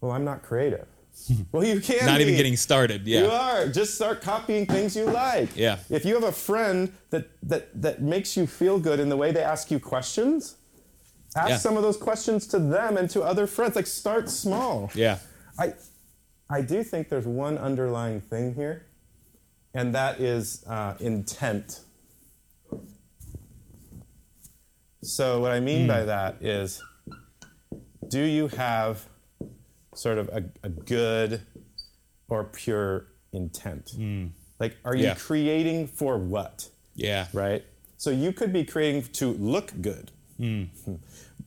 Well, 0.00 0.12
I'm 0.12 0.24
not 0.24 0.42
creative. 0.42 0.86
well, 1.52 1.64
you 1.64 1.80
can 1.80 1.98
Not 2.06 2.12
Not 2.12 2.20
even 2.22 2.36
getting 2.36 2.56
started. 2.56 3.06
Yeah. 3.06 3.20
You 3.22 3.30
are. 3.30 3.68
Just 3.68 3.94
start 3.94 4.22
copying 4.22 4.66
things 4.66 4.96
you 4.96 5.04
like. 5.04 5.54
Yeah. 5.56 5.78
If 5.90 6.04
you 6.04 6.14
have 6.14 6.24
a 6.24 6.32
friend 6.32 6.92
that, 7.10 7.28
that, 7.42 7.80
that 7.82 8.02
makes 8.02 8.36
you 8.36 8.46
feel 8.46 8.78
good 8.78 8.98
in 9.00 9.08
the 9.08 9.16
way 9.16 9.30
they 9.32 9.42
ask 9.42 9.70
you 9.70 9.78
questions, 9.78 10.56
ask 11.36 11.48
Yeah. 11.50 11.56
some 11.58 11.76
of 11.76 11.82
those 11.82 11.96
questions 11.96 12.46
to 12.48 12.58
them 12.58 12.96
and 12.96 13.08
to 13.10 13.22
other 13.22 13.46
friends. 13.46 13.76
Like 13.76 13.86
start 13.86 14.28
small. 14.30 14.90
Yeah. 14.94 15.18
I, 15.58 15.74
I 16.50 16.60
do 16.62 16.82
think 16.82 17.08
there's 17.08 17.26
one 17.26 17.58
underlying 17.58 18.20
thing 18.20 18.54
here, 18.54 18.86
and 19.72 19.94
that 19.94 20.20
is 20.20 20.64
uh, 20.66 20.94
intent. 21.00 21.80
So, 25.04 25.40
what 25.40 25.52
I 25.52 25.60
mean 25.60 25.86
by 25.86 26.00
hmm. 26.00 26.06
that 26.06 26.36
is 26.40 26.82
do 28.08 28.22
you 28.22 28.48
have 28.48 29.06
sort 29.94 30.18
of 30.18 30.28
a, 30.28 30.44
a 30.62 30.68
good 30.68 31.42
or 32.28 32.44
pure 32.44 33.06
intent? 33.32 33.92
Hmm. 33.94 34.26
Like, 34.58 34.76
are 34.84 34.94
you 34.94 35.04
Yeah. 35.04 35.14
creating 35.14 35.88
for 35.88 36.16
what? 36.16 36.68
Yeah. 36.94 37.26
right? 37.32 37.64
So 37.96 38.10
you 38.10 38.32
could 38.32 38.52
be 38.52 38.64
creating 38.64 39.02
to 39.14 39.32
look 39.32 39.72
good. 39.80 40.10
Hmm. 40.38 40.64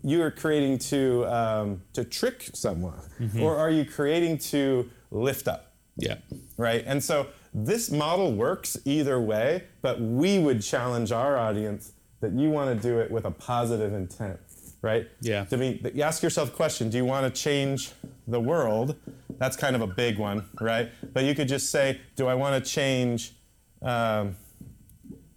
You 0.04 0.22
are 0.22 0.32
creating 0.32 0.78
to 0.92 1.26
um, 1.26 1.82
to 1.94 2.06
trick 2.06 2.52
someone, 2.54 3.02
mm-hmm. 3.20 3.42
or 3.42 3.58
are 3.58 3.72
you 3.72 3.84
creating 3.84 4.38
to 4.54 4.90
lift 5.10 5.48
up? 5.48 5.74
Yeah. 5.98 6.18
Right? 6.56 6.84
And 6.86 7.04
so 7.04 7.28
this 7.52 7.90
model 7.90 8.32
works 8.32 8.78
either 8.86 9.20
way, 9.20 9.64
but 9.82 10.00
we 10.00 10.38
would 10.38 10.62
challenge 10.62 11.12
our 11.12 11.36
audience 11.36 11.94
that 12.22 12.34
you 12.34 12.50
want 12.50 12.76
to 12.76 12.88
do 12.88 13.00
it 13.00 13.12
with 13.12 13.26
a 13.26 13.32
positive 13.32 13.94
intent, 13.94 14.40
right? 14.82 15.08
Yeah. 15.22 15.46
To 15.46 15.58
me, 15.58 15.82
you 15.94 16.04
ask 16.04 16.24
yourself 16.24 16.50
a 16.50 16.56
question: 16.56 16.90
Do 16.90 16.98
you 16.98 17.06
want 17.06 17.34
to 17.34 17.42
change 17.42 17.92
the 18.28 18.40
world? 18.40 18.96
That's 19.38 19.56
kind 19.56 19.76
of 19.76 19.82
a 19.82 19.88
big 19.88 20.18
one, 20.18 20.46
right? 20.60 20.90
But 21.14 21.24
you 21.24 21.36
could 21.36 21.48
just 21.48 21.72
say, 21.72 22.02
Do 22.16 22.28
I 22.28 22.34
want 22.34 22.64
to 22.64 22.70
change? 22.70 23.34
Um, 23.82 24.36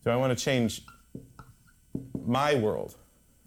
do 0.03 0.11
I 0.11 0.17
want 0.17 0.37
to 0.37 0.45
change 0.45 0.83
my 2.25 2.55
world? 2.55 2.97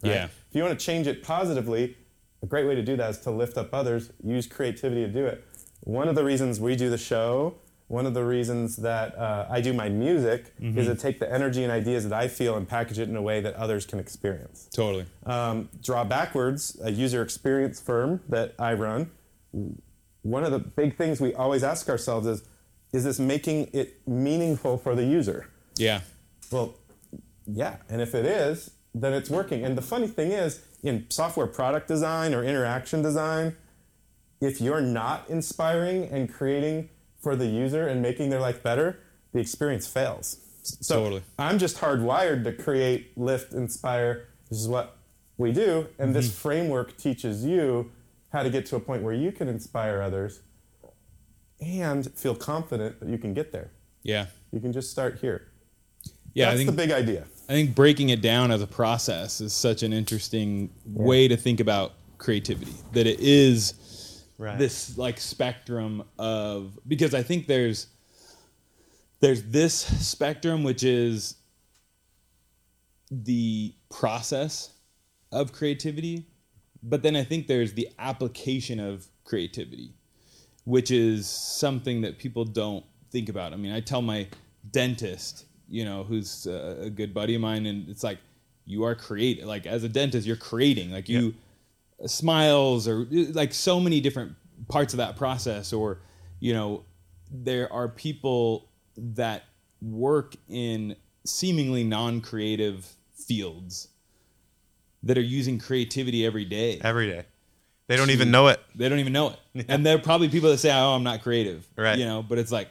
right? 0.02 0.10
Yeah. 0.12 0.24
If 0.24 0.32
you 0.52 0.62
want 0.62 0.78
to 0.78 0.84
change 0.84 1.06
it 1.06 1.22
positively, 1.22 1.96
a 2.42 2.46
great 2.46 2.66
way 2.66 2.74
to 2.74 2.82
do 2.82 2.96
that 2.96 3.10
is 3.10 3.18
to 3.20 3.30
lift 3.30 3.56
up 3.56 3.72
others, 3.72 4.12
use 4.22 4.46
creativity 4.46 5.00
to 5.02 5.08
do 5.08 5.26
it. 5.26 5.44
One 5.80 6.08
of 6.08 6.14
the 6.14 6.24
reasons 6.24 6.60
we 6.60 6.76
do 6.76 6.90
the 6.90 6.98
show, 6.98 7.56
one 7.94 8.06
of 8.06 8.14
the 8.14 8.24
reasons 8.24 8.76
that 8.76 9.16
uh, 9.16 9.46
I 9.56 9.60
do 9.60 9.72
my 9.72 9.88
music 9.88 10.40
Mm-hmm. 10.60 10.78
is 10.78 10.86
to 10.86 10.94
take 10.96 11.18
the 11.20 11.30
energy 11.32 11.62
and 11.62 11.72
ideas 11.72 12.04
that 12.08 12.12
I 12.12 12.26
feel 12.28 12.56
and 12.56 12.66
package 12.68 12.98
it 12.98 13.08
in 13.08 13.16
a 13.16 13.22
way 13.22 13.40
that 13.40 13.54
others 13.54 13.86
can 13.86 13.98
experience. 13.98 14.68
Totally. 14.72 15.06
Um, 15.26 15.68
Draw 15.82 16.04
Backwards, 16.04 16.78
a 16.82 16.90
user 16.90 17.22
experience 17.22 17.80
firm 17.80 18.20
that 18.28 18.54
I 18.58 18.72
run, 18.74 19.10
one 20.22 20.42
of 20.44 20.52
the 20.52 20.58
big 20.58 20.96
things 20.96 21.20
we 21.20 21.34
always 21.34 21.62
ask 21.62 21.88
ourselves 21.88 22.26
is, 22.26 22.42
is 22.92 23.04
this 23.04 23.18
making 23.18 23.70
it 23.72 23.88
meaningful 24.06 24.78
for 24.78 24.94
the 24.94 25.04
user? 25.04 25.50
Yeah. 25.76 26.00
Well, 26.50 26.74
yeah, 27.46 27.76
and 27.90 28.00
if 28.00 28.14
it 28.14 28.24
is, 28.26 28.70
then 28.94 29.12
it's 29.12 29.28
working. 29.30 29.64
And 29.64 29.76
the 29.76 29.82
funny 29.82 30.06
thing 30.08 30.32
is, 30.32 30.62
in 30.82 31.06
software 31.10 31.46
product 31.46 31.86
design 31.88 32.32
or 32.34 32.42
interaction 32.44 33.02
design, 33.02 33.56
if 34.40 34.60
you're 34.60 34.80
not 34.80 35.28
inspiring 35.28 36.04
and 36.14 36.32
creating 36.32 36.88
for 37.24 37.34
the 37.34 37.46
user 37.46 37.88
and 37.88 38.00
making 38.00 38.30
their 38.30 38.38
life 38.38 38.62
better, 38.62 39.00
the 39.32 39.40
experience 39.40 39.88
fails. 39.88 40.36
So 40.62 41.02
Totally. 41.02 41.22
I'm 41.38 41.58
just 41.58 41.78
hardwired 41.78 42.44
to 42.44 42.52
create, 42.52 43.18
lift, 43.18 43.52
inspire. 43.52 44.28
This 44.48 44.60
is 44.60 44.68
what 44.68 44.98
we 45.36 45.50
do, 45.50 45.88
and 45.98 46.14
this 46.14 46.28
mm-hmm. 46.28 46.36
framework 46.36 46.96
teaches 46.96 47.44
you 47.44 47.90
how 48.32 48.42
to 48.42 48.50
get 48.50 48.66
to 48.66 48.76
a 48.76 48.80
point 48.80 49.02
where 49.02 49.14
you 49.14 49.32
can 49.32 49.48
inspire 49.48 50.00
others 50.00 50.42
and 51.60 52.12
feel 52.14 52.34
confident 52.34 53.00
that 53.00 53.08
you 53.08 53.18
can 53.18 53.34
get 53.34 53.52
there. 53.52 53.70
Yeah. 54.02 54.26
You 54.52 54.60
can 54.60 54.72
just 54.72 54.90
start 54.90 55.18
here. 55.20 55.48
Yeah. 56.34 56.46
That's 56.46 56.54
I 56.54 56.56
think 56.58 56.70
the 56.70 56.76
big 56.76 56.90
idea. 56.90 57.24
I 57.48 57.52
think 57.52 57.74
breaking 57.74 58.10
it 58.10 58.20
down 58.20 58.50
as 58.50 58.62
a 58.62 58.66
process 58.66 59.40
is 59.40 59.52
such 59.52 59.82
an 59.82 59.92
interesting 59.92 60.70
way 60.86 61.28
to 61.28 61.36
think 61.36 61.60
about 61.60 61.94
creativity. 62.18 62.72
That 62.92 63.06
it 63.06 63.20
is 63.20 63.74
Right. 64.36 64.58
this 64.58 64.98
like 64.98 65.20
spectrum 65.20 66.02
of 66.18 66.78
because 66.88 67.14
I 67.14 67.22
think 67.22 67.46
there's 67.46 67.86
there's 69.20 69.42
this 69.44 69.74
spectrum 69.74 70.64
which 70.64 70.82
is 70.82 71.36
the 73.10 73.74
process 73.90 74.70
of 75.32 75.52
creativity, 75.52 76.26
but 76.82 77.02
then 77.02 77.16
I 77.16 77.24
think 77.24 77.46
there's 77.46 77.72
the 77.72 77.88
application 77.98 78.80
of 78.80 79.06
creativity, 79.24 79.94
which 80.64 80.90
is 80.90 81.28
something 81.28 82.02
that 82.02 82.18
people 82.18 82.44
don't 82.44 82.84
think 83.10 83.28
about. 83.28 83.52
I 83.52 83.56
mean, 83.56 83.72
I 83.72 83.80
tell 83.80 84.02
my 84.02 84.26
dentist, 84.70 85.46
you 85.68 85.84
know, 85.84 86.04
who's 86.04 86.46
a, 86.46 86.82
a 86.82 86.90
good 86.90 87.14
buddy 87.14 87.34
of 87.34 87.40
mine, 87.40 87.66
and 87.66 87.88
it's 87.88 88.02
like, 88.02 88.18
you 88.66 88.84
are 88.84 88.94
creating. 88.94 89.46
Like 89.46 89.66
as 89.66 89.84
a 89.84 89.88
dentist, 89.88 90.26
you're 90.26 90.36
creating. 90.36 90.90
Like 90.90 91.08
you 91.08 91.34
smiles 92.06 92.86
or 92.88 93.06
eh, 93.12 93.26
like 93.32 93.52
so 93.54 93.80
many 93.80 94.00
different 94.00 94.34
parts 94.68 94.94
of 94.94 94.98
that 94.98 95.16
process. 95.16 95.72
Or 95.72 96.00
you 96.40 96.52
know, 96.52 96.84
there 97.30 97.72
are 97.72 97.88
people 97.88 98.68
that 98.96 99.44
work 99.80 100.34
in 100.48 100.96
seemingly 101.24 101.84
non-creative 101.84 102.86
fields 103.14 103.88
that 105.02 105.18
are 105.18 105.22
using 105.22 105.58
creativity 105.58 106.24
every 106.24 106.44
day. 106.44 106.80
every 106.82 107.08
day. 107.08 107.24
They 107.86 107.96
don't 107.96 108.10
even 108.10 108.30
know 108.30 108.48
it. 108.48 108.60
They 108.74 108.88
don't 108.88 108.98
even 108.98 109.12
know 109.12 109.34
it. 109.54 109.66
And 109.68 109.84
there 109.84 109.94
are 109.96 110.00
probably 110.00 110.28
people 110.30 110.50
that 110.50 110.58
say, 110.58 110.72
"Oh, 110.72 110.94
I'm 110.94 111.02
not 111.02 111.22
creative." 111.22 111.68
Right. 111.76 111.98
You 111.98 112.06
know, 112.06 112.22
but 112.22 112.38
it's 112.38 112.50
like, 112.50 112.68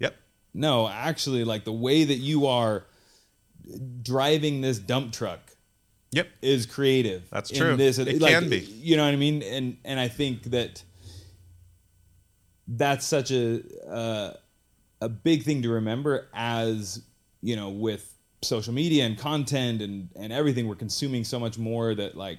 Yep. 0.00 0.14
no, 0.54 0.86
actually, 0.86 1.44
like 1.44 1.64
the 1.64 1.72
way 1.72 2.04
that 2.04 2.16
you 2.16 2.46
are 2.46 2.84
driving 4.02 4.60
this 4.60 4.78
dump 4.78 5.12
truck 5.12 5.47
Yep. 6.12 6.28
is 6.42 6.64
creative. 6.66 7.28
That's 7.30 7.50
true. 7.50 7.76
This, 7.76 7.98
It 7.98 8.20
like, 8.20 8.32
can 8.32 8.48
be. 8.48 8.60
You 8.60 8.96
know 8.96 9.04
what 9.04 9.12
I 9.12 9.16
mean? 9.16 9.42
And 9.42 9.76
and 9.84 10.00
I 10.00 10.08
think 10.08 10.44
that 10.44 10.82
that's 12.66 13.06
such 13.06 13.30
a 13.30 13.62
uh, 13.88 14.32
a 15.00 15.08
big 15.08 15.42
thing 15.42 15.62
to 15.62 15.70
remember 15.70 16.28
as 16.34 17.02
you 17.40 17.56
know 17.56 17.70
with 17.70 18.14
social 18.42 18.72
media 18.72 19.04
and 19.04 19.18
content 19.18 19.82
and 19.82 20.08
and 20.16 20.32
everything 20.32 20.68
we're 20.68 20.74
consuming 20.74 21.24
so 21.24 21.38
much 21.40 21.58
more 21.58 21.94
that 21.94 22.16
like 22.16 22.38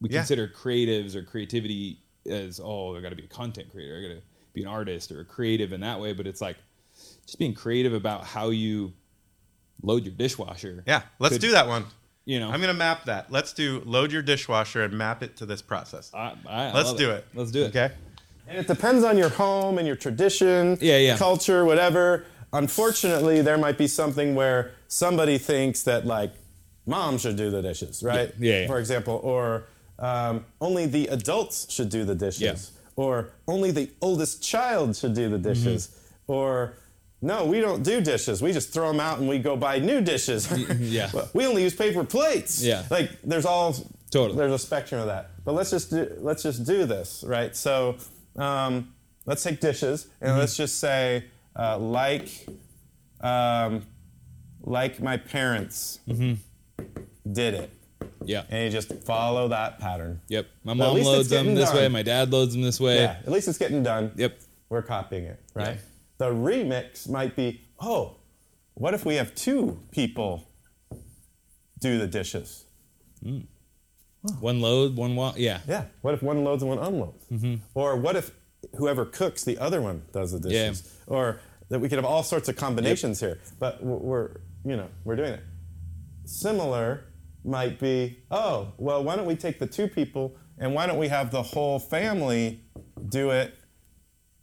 we 0.00 0.08
Yeah. 0.10 0.20
consider 0.20 0.48
creatives 0.48 1.14
or 1.14 1.22
creativity 1.22 2.00
as 2.28 2.60
oh 2.62 2.96
I 2.96 3.00
got 3.00 3.10
to 3.10 3.16
be 3.16 3.24
a 3.24 3.28
content 3.28 3.70
creator 3.70 3.98
I 3.98 4.08
got 4.08 4.20
to 4.20 4.22
be 4.54 4.62
an 4.62 4.68
artist 4.68 5.10
or 5.12 5.20
a 5.20 5.24
creative 5.24 5.72
in 5.72 5.80
that 5.80 6.00
way 6.00 6.12
but 6.12 6.26
it's 6.26 6.40
like 6.40 6.56
just 7.26 7.38
being 7.38 7.52
creative 7.54 7.92
about 7.94 8.24
how 8.24 8.50
you 8.50 8.92
load 9.82 10.04
your 10.04 10.14
dishwasher. 10.14 10.82
Yeah, 10.86 11.02
let's 11.18 11.34
Could- 11.36 11.40
do 11.42 11.50
that 11.52 11.66
one. 11.68 11.84
You 12.24 12.38
know, 12.38 12.50
I'm 12.50 12.60
gonna 12.60 12.72
map 12.74 13.04
that. 13.06 13.32
Let's 13.32 13.52
do 13.52 13.82
load 13.84 14.12
your 14.12 14.22
dishwasher 14.22 14.82
and 14.84 14.92
map 14.96 15.22
it 15.24 15.36
to 15.38 15.46
this 15.46 15.60
process. 15.60 16.10
I, 16.14 16.34
I, 16.46 16.64
I 16.66 16.72
Let's 16.72 16.92
do 16.94 17.10
it. 17.10 17.26
Let's 17.34 17.50
do 17.50 17.64
it. 17.64 17.68
Okay. 17.70 17.90
And 18.46 18.58
it 18.58 18.68
depends 18.68 19.02
on 19.02 19.18
your 19.18 19.28
home 19.28 19.78
and 19.78 19.86
your 19.86 19.96
tradition, 19.96 20.78
Yeah, 20.80 20.98
yeah. 20.98 21.16
culture, 21.16 21.64
whatever. 21.64 22.24
Unfortunately, 22.52 23.40
there 23.42 23.58
might 23.58 23.76
be 23.76 23.88
something 23.88 24.34
where 24.36 24.70
somebody 24.86 25.36
thinks 25.36 25.82
that 25.82 26.06
like 26.06 26.32
mom 26.86 27.18
should 27.18 27.36
do 27.36 27.50
the 27.50 27.60
dishes, 27.60 28.02
right? 28.04 28.32
Yeah, 28.38 28.60
yeah. 28.60 28.66
For 28.68 28.78
example, 28.78 29.20
or 29.24 29.64
um, 29.98 30.44
only 30.60 30.86
the 30.86 31.08
adults 31.08 31.72
should 31.72 31.88
do 31.88 32.04
the 32.04 32.14
dishes, 32.14 32.40
Yeah. 32.40 32.58
or 33.04 33.30
only 33.48 33.72
the 33.72 33.90
oldest 34.00 34.42
child 34.44 34.94
should 34.96 35.14
do 35.14 35.28
the 35.28 35.38
dishes, 35.38 35.88
Mm-hmm. 35.88 36.32
or 36.32 36.74
no, 37.22 37.44
we 37.46 37.60
don't 37.60 37.82
do 37.82 38.00
dishes. 38.00 38.42
We 38.42 38.52
just 38.52 38.72
throw 38.72 38.88
them 38.90 39.00
out 39.00 39.18
and 39.18 39.28
we 39.28 39.38
go 39.38 39.56
buy 39.56 39.78
new 39.78 40.00
dishes. 40.00 40.50
yeah. 40.80 41.10
We 41.34 41.46
only 41.46 41.62
use 41.62 41.74
paper 41.74 42.04
plates. 42.04 42.62
Yeah. 42.62 42.84
Like 42.90 43.10
there's 43.22 43.46
all 43.46 43.74
Totally. 44.10 44.36
there's 44.38 44.52
a 44.52 44.58
spectrum 44.58 45.00
of 45.00 45.06
that. 45.06 45.30
But 45.44 45.52
let's 45.54 45.70
just 45.70 45.90
do, 45.90 46.12
let's 46.18 46.42
just 46.42 46.64
do 46.66 46.84
this, 46.84 47.24
right? 47.26 47.54
So 47.56 47.96
um, 48.36 48.92
let's 49.24 49.42
take 49.42 49.60
dishes 49.60 50.08
and 50.20 50.30
Mm-hmm. 50.30 50.38
let's 50.40 50.56
just 50.56 50.78
say 50.80 51.24
uh, 51.56 51.78
like 51.78 52.28
um, 53.20 53.86
like 54.62 55.00
my 55.00 55.16
parents 55.16 56.00
Mm-hmm. 56.08 56.34
did 57.32 57.54
it, 57.54 57.70
Yeah. 58.24 58.44
and 58.50 58.64
you 58.64 58.70
just 58.70 58.92
follow 59.04 59.48
that 59.48 59.78
pattern. 59.78 60.20
Yep. 60.28 60.46
My 60.64 60.74
mom 60.74 60.96
loads 61.00 61.28
them 61.28 61.54
this 61.54 61.72
way. 61.72 61.88
My 61.88 62.02
dad 62.02 62.30
loads 62.32 62.52
them 62.52 62.62
this 62.62 62.80
way. 62.80 62.96
Yeah, 63.00 63.16
at 63.24 63.30
least 63.30 63.48
it's 63.48 63.58
getting 63.58 63.82
done. 63.82 64.12
Yep. 64.16 64.38
We're 64.68 64.82
copying 64.82 65.24
it, 65.24 65.38
right? 65.54 65.76
Yeah. 65.76 65.80
The 66.22 66.30
remix 66.30 67.08
might 67.08 67.34
be, 67.34 67.62
oh, 67.80 68.18
what 68.74 68.94
if 68.94 69.04
we 69.04 69.16
have 69.16 69.34
two 69.34 69.80
people 69.90 70.46
do 71.80 71.98
the 71.98 72.06
dishes? 72.06 72.64
One 74.38 74.60
load, 74.60 74.94
one 74.94 75.16
wa- 75.16 75.34
Yeah. 75.36 75.62
Yeah. 75.66 75.86
What 76.02 76.14
if 76.14 76.22
one 76.22 76.44
loads 76.44 76.62
and 76.62 76.68
one 76.70 76.78
unloads? 76.78 77.26
Mm-hmm. 77.26 77.56
Or 77.74 77.96
what 77.96 78.14
if 78.14 78.30
whoever 78.76 79.04
cooks, 79.04 79.42
the 79.42 79.58
other 79.58 79.82
one 79.82 80.04
does 80.12 80.30
the 80.30 80.38
dishes? 80.38 80.84
Yeah. 81.08 81.12
Or 81.12 81.40
that 81.70 81.80
we 81.80 81.88
could 81.88 81.98
have 81.98 82.04
all 82.04 82.22
sorts 82.22 82.48
of 82.48 82.54
combinations 82.54 83.18
here. 83.18 83.40
But 83.58 83.82
we're, 83.82 84.36
you 84.64 84.76
know, 84.76 84.86
we're 85.02 85.16
doing 85.16 85.32
it. 85.32 85.42
Similar 86.24 87.02
might 87.44 87.80
be, 87.80 88.20
oh, 88.30 88.74
well, 88.78 89.02
why 89.02 89.16
don't 89.16 89.26
we 89.26 89.34
take 89.34 89.58
the 89.58 89.66
two 89.66 89.88
people 89.88 90.36
and 90.56 90.72
why 90.72 90.86
don't 90.86 90.98
we 90.98 91.08
have 91.08 91.32
the 91.32 91.42
whole 91.42 91.80
family 91.80 92.60
do 93.08 93.30
it? 93.30 93.56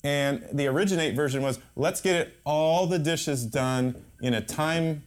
And 0.03 0.45
the 0.53 0.67
originate 0.67 1.15
version 1.15 1.41
was, 1.41 1.59
let's 1.75 1.99
get 2.01 2.15
it 2.15 2.33
all 2.45 2.88
the 2.88 2.99
dishes 2.99 3.45
done 3.45 3.95
in 4.21 4.33
a 4.33 4.41
time 4.41 5.03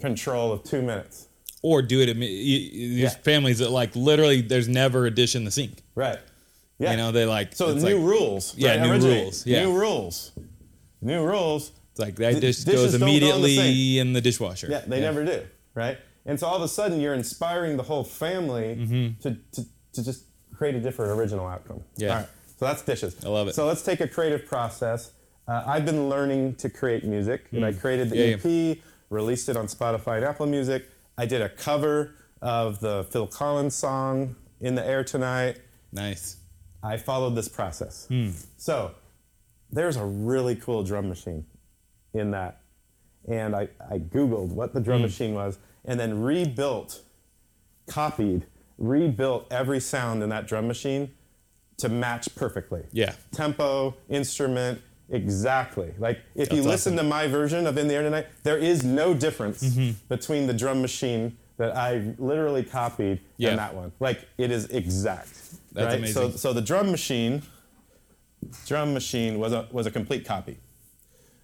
control 0.00 0.52
of 0.52 0.64
two 0.64 0.82
minutes. 0.82 1.28
Or 1.62 1.82
do 1.82 2.00
it. 2.00 2.08
imme- 2.08 2.28
you- 2.28 2.58
you- 2.58 2.88
These 2.94 2.98
Yeah. 3.02 3.08
families 3.10 3.58
that 3.58 3.70
like 3.70 3.94
literally, 3.96 4.40
there's 4.40 4.68
never 4.68 5.06
a 5.06 5.10
dish 5.10 5.34
in 5.34 5.44
the 5.44 5.50
sink. 5.50 5.82
Right. 5.94 6.18
Yeah. 6.78 6.92
You 6.92 6.96
know, 6.96 7.10
they 7.12 7.26
like. 7.26 7.54
So 7.56 7.70
it's 7.70 7.82
new 7.82 7.96
like, 7.98 8.04
rules. 8.06 8.54
Yeah, 8.56 8.70
right? 8.70 8.80
new 8.82 8.92
Originate. 8.92 9.22
rules, 9.22 9.46
yeah. 9.46 9.64
New 9.64 9.72
rules. 9.78 10.32
New 11.00 11.24
rules. 11.24 11.72
It's 11.90 11.98
like 12.00 12.14
that 12.16 12.40
dish 12.40 12.62
goes 12.62 12.64
don't 12.64 12.74
go 12.76 12.98
the 12.98 13.04
immediately 13.04 13.98
in 13.98 14.12
the 14.12 14.20
dishwasher. 14.20 14.68
Yeah, 14.70 14.82
they 14.86 15.00
never 15.00 15.24
do. 15.24 15.42
Right. 15.74 15.98
And 16.26 16.38
so 16.38 16.46
all 16.46 16.56
of 16.56 16.62
a 16.62 16.68
sudden 16.68 17.00
you're 17.00 17.14
inspiring 17.14 17.76
the 17.76 17.82
whole 17.84 18.04
family 18.04 18.76
Mm-hmm. 18.76 19.20
to, 19.22 19.36
to, 19.52 19.66
to 19.94 20.04
just 20.04 20.24
create 20.54 20.74
a 20.76 20.80
different 20.80 21.18
original 21.18 21.46
outcome. 21.46 21.82
Yeah. 21.96 22.26
So 22.58 22.66
that's 22.66 22.82
dishes. 22.82 23.16
I 23.24 23.28
love 23.28 23.48
it. 23.48 23.54
So 23.54 23.66
let's 23.66 23.82
take 23.82 24.00
a 24.00 24.08
creative 24.08 24.46
process. 24.46 25.12
Uh, 25.46 25.62
I've 25.66 25.84
been 25.84 26.08
learning 26.08 26.56
to 26.56 26.68
create 26.68 27.04
music, 27.04 27.46
and 27.52 27.64
I 27.64 27.72
created 27.72 28.10
the 28.10 28.16
Mm. 28.16 28.44
Yeah. 28.44 28.72
EP, 28.74 28.78
released 29.10 29.48
it 29.48 29.56
on 29.56 29.66
Spotify 29.66 30.16
and 30.16 30.24
Apple 30.24 30.46
Music. 30.46 30.86
I 31.16 31.24
did 31.24 31.40
a 31.40 31.48
cover 31.48 32.14
of 32.42 32.80
the 32.80 33.04
Phil 33.10 33.26
Collins 33.26 33.74
song 33.74 34.36
"In 34.60 34.74
the 34.74 34.84
Air 34.86 35.04
Tonight." 35.04 35.60
Nice. 35.92 36.36
I 36.82 36.96
followed 36.96 37.34
this 37.34 37.48
process. 37.48 38.06
Hmm. 38.08 38.30
So 38.56 38.92
there's 39.70 39.96
a 39.96 40.04
really 40.04 40.54
cool 40.56 40.82
drum 40.82 41.08
machine 41.08 41.46
in 42.12 42.30
that. 42.32 42.60
And 43.28 43.54
I, 43.54 43.68
I 43.90 43.98
Googled 43.98 44.48
what 44.48 44.72
the 44.74 44.80
Hmm. 44.80 44.84
drum 44.84 45.02
machine 45.02 45.34
was 45.34 45.58
and 45.84 45.98
then 45.98 46.22
rebuilt, 46.22 47.02
copied, 47.86 48.46
rebuilt 48.78 49.46
every 49.50 49.80
sound 49.80 50.22
in 50.22 50.28
that 50.28 50.46
drum 50.46 50.66
machine 50.68 51.10
to 51.78 51.88
match 51.88 52.34
perfectly. 52.34 52.82
Yeah. 52.92 53.14
Tempo, 53.32 53.94
instrument, 54.08 54.80
exactly. 55.10 55.94
Like 55.98 56.20
if 56.34 56.52
you 56.52 56.62
listen 56.62 56.94
awesome. 56.94 56.96
to 56.96 57.02
my 57.04 57.26
version 57.28 57.66
of 57.66 57.78
In 57.78 57.88
the 57.88 57.94
Air 57.94 58.02
Tonight, 58.02 58.26
there 58.42 58.58
is 58.58 58.84
no 58.84 59.14
difference 59.14 59.62
Mm-hmm. 59.62 59.92
between 60.08 60.46
the 60.46 60.52
drum 60.54 60.82
machine 60.82 61.36
that 61.56 61.76
I 61.76 62.14
literally 62.18 62.62
copied 62.64 63.20
Yeah. 63.36 63.50
and 63.50 63.58
that 63.58 63.74
one. 63.74 63.92
Like 64.00 64.28
it 64.36 64.50
is 64.50 64.66
exact. 64.66 65.30
That's 65.72 65.86
right? 65.86 65.98
amazing. 65.98 66.32
So, 66.32 66.36
so 66.36 66.52
the 66.52 66.60
drum 66.62 66.90
machine, 66.90 67.42
drum 68.66 68.92
machine 68.92 69.38
was 69.38 69.52
a 69.52 69.68
was 69.72 69.86
a 69.86 69.90
complete 69.90 70.24
copy. 70.24 70.58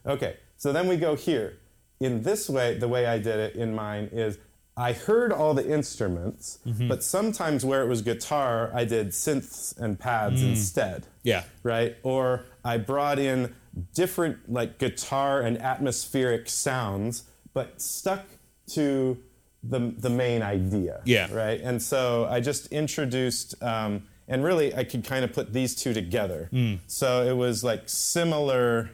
Okay, 0.06 0.36
so 0.56 0.72
then 0.72 0.86
we 0.88 0.96
go 0.96 1.14
here. 1.16 1.58
In 2.00 2.22
this 2.22 2.50
way, 2.50 2.76
the 2.76 2.88
way 2.88 3.06
I 3.06 3.18
did 3.18 3.38
it 3.38 3.56
in 3.56 3.74
mine 3.74 4.10
is 4.12 4.38
I 4.76 4.92
heard 4.92 5.32
all 5.32 5.54
the 5.54 5.68
instruments, 5.68 6.58
Mm-hmm. 6.66 6.88
but 6.88 7.02
sometimes 7.04 7.64
where 7.64 7.82
it 7.82 7.88
was 7.88 8.02
guitar, 8.02 8.70
I 8.74 8.84
did 8.84 9.08
synths 9.10 9.76
and 9.78 9.98
pads 9.98 10.42
Mm. 10.42 10.48
instead. 10.50 11.06
Yeah. 11.22 11.44
Right? 11.62 11.96
Or 12.02 12.44
I 12.64 12.78
brought 12.78 13.18
in 13.18 13.54
different 13.94 14.50
like 14.52 14.78
guitar 14.78 15.40
and 15.40 15.58
atmospheric 15.60 16.48
sounds, 16.48 17.22
but 17.52 17.80
stuck 17.80 18.24
to 18.72 19.18
the, 19.62 19.94
the 19.96 20.10
main 20.10 20.42
idea. 20.42 21.00
Yeah. 21.04 21.32
Right? 21.32 21.60
And 21.60 21.80
so 21.80 22.26
I 22.28 22.40
just 22.40 22.66
introduced, 22.72 23.54
um, 23.62 24.02
and 24.26 24.42
really 24.42 24.74
I 24.74 24.84
could 24.84 25.04
kind 25.04 25.24
of 25.24 25.32
put 25.32 25.52
these 25.52 25.74
two 25.76 25.92
together. 25.94 26.48
Hmm. 26.50 26.74
So 26.86 27.22
it 27.26 27.36
was 27.36 27.62
like 27.62 27.82
similar 27.86 28.90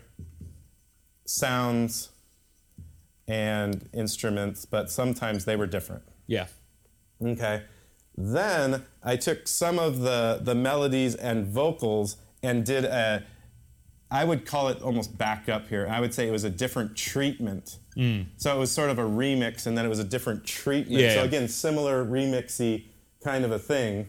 sounds 1.24 2.10
and 3.30 3.88
instruments, 3.94 4.66
but 4.66 4.90
sometimes 4.90 5.44
they 5.44 5.54
were 5.54 5.66
different. 5.66 6.02
Yeah. 6.26 6.46
Okay. 7.24 7.62
Then 8.16 8.84
I 9.04 9.16
took 9.16 9.46
some 9.46 9.78
of 9.78 10.00
the 10.00 10.40
the 10.42 10.54
melodies 10.54 11.14
and 11.14 11.46
vocals 11.46 12.16
and 12.42 12.66
did 12.66 12.84
a 12.84 13.24
I 14.10 14.24
would 14.24 14.44
call 14.44 14.68
it 14.68 14.82
almost 14.82 15.16
back 15.16 15.48
up 15.48 15.68
here. 15.68 15.86
I 15.88 16.00
would 16.00 16.12
say 16.12 16.26
it 16.26 16.32
was 16.32 16.42
a 16.42 16.50
different 16.50 16.96
treatment. 16.96 17.76
So 18.36 18.54
it 18.54 18.58
was 18.58 18.72
sort 18.72 18.90
of 18.90 18.98
a 18.98 19.04
remix 19.04 19.66
and 19.66 19.78
then 19.78 19.86
it 19.86 19.88
was 19.88 20.00
a 20.00 20.04
different 20.04 20.44
treatment. 20.44 21.00
Yeah, 21.00 21.14
so 21.14 21.20
yeah. 21.20 21.24
again, 21.26 21.48
similar 21.48 22.04
remixy 22.04 22.86
kind 23.22 23.44
of 23.44 23.52
a 23.52 23.58
thing. 23.58 24.08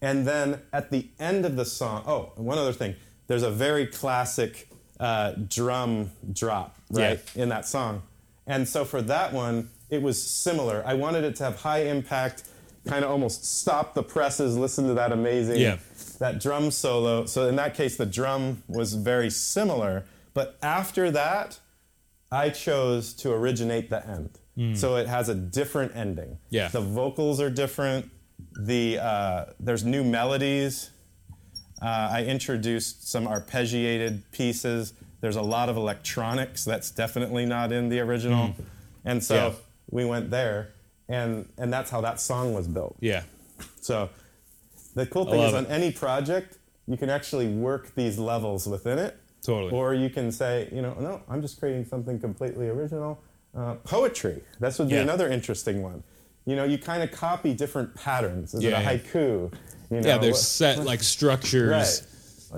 And 0.00 0.26
then 0.26 0.60
at 0.72 0.90
the 0.92 1.08
end 1.18 1.44
of 1.44 1.56
the 1.56 1.64
song, 1.64 2.04
oh, 2.06 2.32
one 2.36 2.58
other 2.58 2.72
thing. 2.72 2.94
There's 3.26 3.42
a 3.42 3.50
very 3.50 3.86
classic 3.88 4.68
uh, 5.00 5.32
drum 5.48 6.12
drop, 6.32 6.76
right, 6.92 7.20
in 7.34 7.48
that 7.48 7.66
song. 7.66 8.02
And 8.46 8.68
so 8.68 8.84
for 8.84 9.02
that 9.02 9.32
one, 9.32 9.70
it 9.90 10.02
was 10.02 10.22
similar. 10.22 10.82
I 10.86 10.94
wanted 10.94 11.24
it 11.24 11.36
to 11.36 11.44
have 11.44 11.56
high 11.56 11.84
impact, 11.84 12.44
kind 12.86 13.04
of 13.04 13.10
almost 13.10 13.44
stop 13.44 13.94
the 13.94 14.02
presses, 14.02 14.56
listen 14.56 14.86
to 14.88 14.94
that 14.94 15.12
amazing, 15.12 15.60
Yeah. 15.60 15.78
that 16.18 16.40
drum 16.40 16.70
solo. 16.70 17.26
So 17.26 17.48
in 17.48 17.56
that 17.56 17.74
case, 17.74 17.96
the 17.96 18.06
drum 18.06 18.62
was 18.68 18.94
very 18.94 19.30
similar. 19.30 20.04
But 20.34 20.56
after 20.62 21.10
that, 21.10 21.58
I 22.30 22.50
chose 22.50 23.12
to 23.14 23.32
originate 23.32 23.90
the 23.90 24.06
end. 24.06 24.38
So 24.74 24.96
it 24.96 25.06
has 25.06 25.28
a 25.28 25.34
different 25.34 25.94
ending. 25.94 26.38
Yeah. 26.48 26.68
The 26.68 26.80
vocals 26.80 27.42
are 27.42 27.50
different. 27.50 28.10
The 28.58 28.98
uh, 28.98 29.44
there's 29.60 29.84
new 29.84 30.02
melodies. 30.02 30.90
Uh, 31.82 32.08
I 32.12 32.24
introduced 32.24 33.06
some 33.06 33.26
arpeggiated 33.26 34.22
pieces. 34.32 34.94
There's 35.20 35.36
a 35.36 35.42
lot 35.42 35.68
of 35.68 35.76
electronics 35.76 36.64
that's 36.64 36.90
definitely 36.90 37.46
not 37.46 37.72
in 37.72 37.88
the 37.88 38.00
original, 38.00 38.54
and 39.04 39.22
so. 39.22 39.34
Yeah. 39.34 39.52
we 39.90 40.04
went 40.04 40.30
there, 40.30 40.72
and 41.08 41.48
and 41.58 41.72
that's 41.72 41.90
how 41.90 42.00
that 42.00 42.20
song 42.20 42.52
was 42.54 42.66
built. 42.66 42.96
Yeah. 43.00 43.22
So 43.80 44.10
the 44.94 45.06
cool 45.06 45.24
thing 45.26 45.40
is 45.40 45.54
on 45.54 45.66
any 45.66 45.92
project, 45.92 46.58
you 46.88 46.96
can 46.96 47.08
actually 47.08 47.46
work 47.48 47.94
these 47.94 48.18
levels 48.18 48.66
within 48.66 48.98
it. 48.98 49.16
Totally. 49.42 49.70
Or 49.72 49.94
you 49.94 50.10
can 50.10 50.32
say, 50.32 50.68
you 50.72 50.82
know, 50.82 50.94
no, 50.98 51.22
I'm 51.28 51.40
just 51.40 51.60
creating 51.60 51.84
something 51.84 52.18
completely 52.18 52.68
original. 52.68 53.22
Uh, 53.56 53.74
poetry. 53.84 54.42
This 54.58 54.78
would 54.80 54.88
be 54.88 54.96
Yeah. 54.96 55.02
another 55.02 55.28
interesting 55.28 55.82
one. 55.82 56.02
You 56.46 56.56
know, 56.56 56.64
you 56.64 56.78
kind 56.78 57.02
of 57.02 57.12
copy 57.12 57.54
different 57.54 57.94
patterns. 57.94 58.54
Is 58.54 58.62
Yeah, 58.64 58.80
it 58.80 58.84
a 58.84 58.98
haiku? 58.98 59.52
You 59.90 60.00
know, 60.00 60.08
Yeah. 60.08 60.18
There's 60.18 60.42
set 60.42 60.84
like 60.84 61.02
structures 61.02 61.70
Right. 61.70 62.02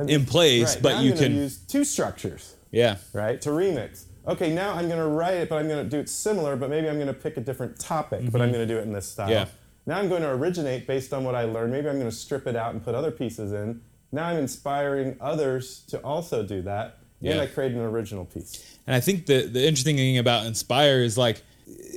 In 0.08 0.24
place, 0.24 0.74
Right. 0.74 0.82
but 0.82 0.92
now 0.94 1.00
you 1.00 1.12
I'm 1.12 1.18
can. 1.18 1.34
use 1.34 1.58
two 1.58 1.84
structures 1.84 2.54
yeah. 2.70 2.96
right? 3.12 3.40
To 3.42 3.50
remix. 3.50 4.04
Okay, 4.26 4.52
now 4.52 4.72
I'm 4.74 4.88
going 4.88 5.00
to 5.00 5.06
write 5.06 5.38
it, 5.38 5.48
but 5.48 5.56
I'm 5.56 5.68
going 5.68 5.82
to 5.82 5.88
do 5.88 5.98
it 5.98 6.08
similar, 6.08 6.54
but 6.56 6.68
maybe 6.68 6.88
I'm 6.88 6.96
going 6.96 7.06
to 7.08 7.14
pick 7.14 7.36
a 7.38 7.40
different 7.40 7.78
topic, 7.80 8.30
but 8.30 8.42
I'm 8.42 8.52
going 8.52 8.66
to 8.66 8.72
do 8.74 8.78
it 8.78 8.82
in 8.82 8.92
this 8.92 9.06
style. 9.08 9.26
Mm-hmm. 9.28 9.32
Yeah. 9.32 9.46
Now 9.86 9.98
I'm 9.98 10.08
going 10.10 10.20
to 10.20 10.28
originate 10.30 10.86
based 10.86 11.14
on 11.14 11.24
what 11.24 11.34
I 11.34 11.44
learned. 11.44 11.72
Maybe 11.72 11.88
I'm 11.88 11.98
going 11.98 12.10
to 12.10 12.14
strip 12.16 12.46
it 12.46 12.54
out 12.54 12.74
and 12.74 12.84
put 12.84 12.94
other 12.94 13.10
pieces 13.10 13.52
in. 13.52 13.80
Now 14.12 14.26
I'm 14.28 14.36
inspiring 14.38 15.16
others 15.20 15.80
to 15.88 15.98
also 16.00 16.42
do 16.42 16.60
that, 16.62 16.98
and 17.22 17.40
I 17.40 17.46
create 17.46 17.72
an 17.72 17.80
original 17.80 18.26
piece. 18.26 18.78
And 18.86 18.94
I 18.94 19.00
think 19.00 19.24
the 19.26 19.46
the 19.46 19.66
interesting 19.66 19.96
thing 19.96 20.18
about 20.18 20.44
Inspire 20.46 21.00
is 21.00 21.16
like 21.16 21.42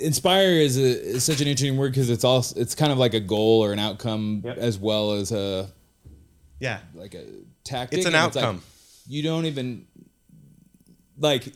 inspire 0.01 0.49
is, 0.51 0.77
a, 0.77 0.81
is 0.81 1.23
such 1.23 1.39
an 1.41 1.47
interesting 1.47 1.77
word 1.77 1.91
because 1.93 2.09
it's 2.09 2.23
also 2.25 2.59
it's 2.59 2.75
kind 2.75 2.91
of 2.91 2.97
like 2.97 3.13
a 3.13 3.19
goal 3.19 3.63
or 3.63 3.71
an 3.73 3.79
outcome 3.79 4.41
Yep. 4.45 4.57
as 4.57 4.77
well 4.79 5.13
as 5.13 5.31
a 5.31 5.69
Yeah. 6.59 6.79
like 6.93 7.13
a 7.13 7.25
tactic. 7.63 7.99
It's 7.99 8.07
an 8.07 8.15
and 8.15 8.35
like, 8.35 8.43
outcome. 8.43 8.61
you 9.07 9.23
don't 9.23 9.45
even 9.45 9.85
like 11.17 11.53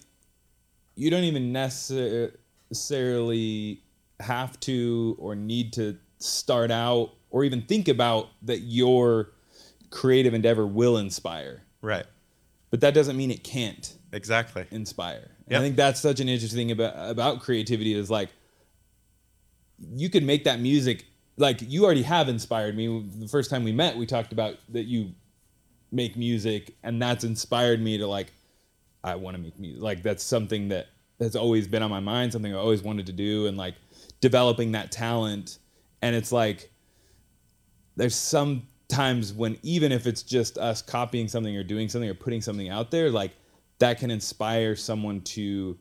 you 0.96 1.10
don't 1.10 1.24
even 1.24 1.52
necessarily 1.52 3.82
have 4.20 4.60
to 4.62 5.15
or 5.20 5.36
need 5.36 5.74
to 5.74 5.98
start 6.20 6.72
out 6.72 7.12
or 7.30 7.44
even 7.44 7.62
think 7.62 7.88
about 7.88 8.30
that 8.44 8.60
your 8.60 9.32
creative 9.89 10.34
endeavor 10.34 10.65
will 10.65 10.98
inspire. 10.98 11.62
Right. 11.82 12.06
But 12.72 12.82
that 12.82 12.94
doesn't 12.94 13.18
mean 13.18 13.32
it 13.32 13.44
can't 13.44 13.98
Exactly. 14.13 14.65
inspire. 14.72 15.32
And 15.46 15.52
Yep. 15.52 15.60
I 15.60 15.63
think 15.63 15.76
that's 15.76 16.00
such 16.00 16.20
an 16.20 16.30
interesting 16.30 16.58
thing 16.58 16.72
about 16.72 17.10
about 17.10 17.41
creativity 17.41 17.94
is 17.94 18.10
like 18.10 18.30
you 19.94 20.10
could 20.10 20.24
make 20.24 20.46
that 20.46 20.60
music 20.60 21.06
like 21.38 21.62
you 21.62 21.84
already 21.84 22.04
have 22.04 22.30
inspired 22.30 22.78
me. 22.78 23.06
The 23.20 23.28
first 23.28 23.50
time 23.50 23.65
we 23.65 23.74
met, 23.74 23.98
we 23.98 24.06
talked 24.06 24.32
about 24.32 24.56
that 24.70 24.86
you 24.86 25.12
make 25.96 26.18
music 26.18 26.76
and 26.84 27.02
that's 27.02 27.24
inspired 27.24 27.82
me 27.82 27.98
to 27.98 28.08
like 28.08 28.34
I 29.04 29.16
want 29.16 29.38
to 29.38 29.42
make 29.42 29.58
music. 29.60 29.82
Like 29.82 30.04
that's 30.04 30.24
something 30.24 30.70
that 30.70 30.88
that's 31.18 31.36
always 31.36 31.68
been 31.68 31.82
on 31.82 31.90
my 31.90 32.00
mind, 32.00 32.34
something 32.34 32.54
I 32.54 32.58
always 32.58 32.82
wanted 32.84 33.06
to 33.06 33.14
do 33.14 33.48
and 33.48 33.56
like 33.58 33.76
developing 34.22 34.74
that 34.74 34.92
talent 34.92 35.60
and 36.02 36.16
it's 36.16 36.32
like 36.32 36.72
there's 37.96 38.16
some 38.16 38.68
times 38.88 39.34
when 39.34 39.58
even 39.64 39.92
if 39.92 40.06
it's 40.06 40.22
just 40.24 40.58
us 40.58 40.82
copying 40.82 41.28
something 41.28 41.56
or 41.56 41.64
doing 41.64 41.90
something 41.90 42.10
or 42.10 42.14
putting 42.14 42.42
something 42.42 42.70
out 42.70 42.92
there 42.92 43.10
like 43.10 43.32
that 43.80 43.98
can 44.00 44.12
inspire 44.12 44.76
someone 44.76 45.22
to 45.22 45.78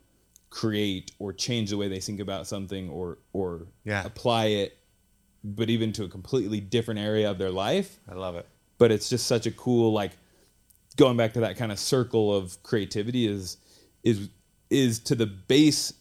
create 0.50 1.12
or 1.18 1.32
change 1.32 1.70
the 1.70 1.76
way 1.76 1.88
they 1.88 2.00
think 2.00 2.20
about 2.20 2.46
something 2.46 2.88
or 2.88 3.18
or 3.32 3.66
Yeah. 3.84 4.04
apply 4.04 4.46
it 4.46 4.78
but 5.42 5.68
even 5.68 5.92
to 5.92 6.04
a 6.04 6.08
completely 6.08 6.60
different 6.60 7.00
area 7.00 7.30
of 7.30 7.38
their 7.38 7.50
life 7.50 7.98
I 8.08 8.14
love 8.14 8.36
it. 8.36 8.46
But 8.78 8.90
it's 8.90 9.08
just 9.08 9.26
such 9.26 9.46
a 9.46 9.50
cool 9.50 9.92
like 9.92 10.12
going 10.96 11.16
back 11.16 11.32
to 11.32 11.40
that 11.40 11.56
kind 11.56 11.72
of 11.72 11.78
circle 11.78 12.34
of 12.34 12.62
creativity 12.62 13.26
is 13.26 13.56
is 14.02 14.28
is 14.70 14.98
to 15.00 15.14
the 15.14 15.26
base 15.26 15.92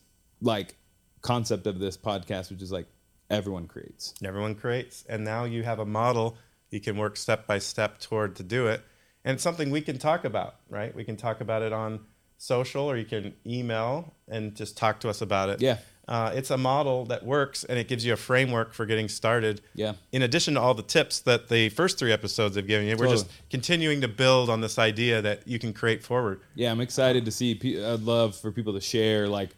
like 0.41 0.75
concept 1.21 1.67
of 1.67 1.79
this 1.79 1.97
podcast 1.97 2.51
which 2.51 2.61
is 2.61 2.71
like 2.71 2.87
everyone 3.29 3.67
creates 3.67 4.13
Everyone 4.23 4.55
creates, 4.55 5.03
and 5.09 5.23
now 5.23 5.43
you 5.45 5.63
have 5.63 5.79
a 5.79 5.85
model 5.85 6.37
you 6.69 6.79
can 6.79 6.97
work 6.97 7.17
step 7.17 7.45
by 7.45 7.59
step 7.59 7.99
toward 7.99 8.35
to 8.37 8.43
do 8.43 8.67
it, 8.67 8.81
and 9.23 9.35
it's 9.35 9.43
something 9.43 9.69
we 9.69 9.81
can 9.81 9.97
talk 9.97 10.25
about, 10.25 10.55
right? 10.69 10.93
We 10.95 11.03
can 11.03 11.15
talk 11.17 11.41
about 11.41 11.61
it 11.61 11.71
on 11.71 12.01
social, 12.37 12.83
or 12.89 12.97
you 12.97 13.05
can 13.05 13.33
email 13.45 14.13
and 14.27 14.55
just 14.55 14.75
talk 14.77 14.99
to 15.01 15.09
us 15.09 15.21
about 15.21 15.49
it. 15.49 15.61
Yeah. 15.61 15.77
Uh, 16.07 16.31
it's 16.35 16.51
a 16.51 16.57
model 16.57 17.05
that 17.05 17.23
works, 17.25 17.63
and 17.63 17.79
it 17.79 17.87
gives 17.87 18.05
you 18.05 18.11
a 18.13 18.17
framework 18.17 18.73
for 18.73 18.85
getting 18.85 19.07
started. 19.07 19.61
Yeah. 19.73 19.93
In 20.11 20.21
addition 20.21 20.55
to 20.55 20.59
all 20.61 20.73
the 20.73 20.83
tips 20.83 21.19
that 21.21 21.47
the 21.47 21.69
first 21.69 21.97
three 21.97 22.11
episodes 22.11 22.55
have 22.57 22.67
given 22.67 22.87
you, 22.87 22.97
we're 22.97 23.07
just 23.09 23.29
continuing 23.49 24.01
to 24.01 24.07
build 24.09 24.49
on 24.49 24.59
this 24.61 24.77
idea 24.77 25.21
that 25.21 25.47
you 25.47 25.59
can 25.59 25.71
create 25.73 26.03
forward. 26.03 26.41
yeah 26.55 26.71
i'm 26.71 26.81
excited 26.81 27.23
to 27.25 27.31
see 27.31 27.51
i'd 27.85 28.01
love 28.01 28.35
for 28.35 28.51
people 28.51 28.73
to 28.73 28.81
share 28.81 29.27
like 29.27 29.55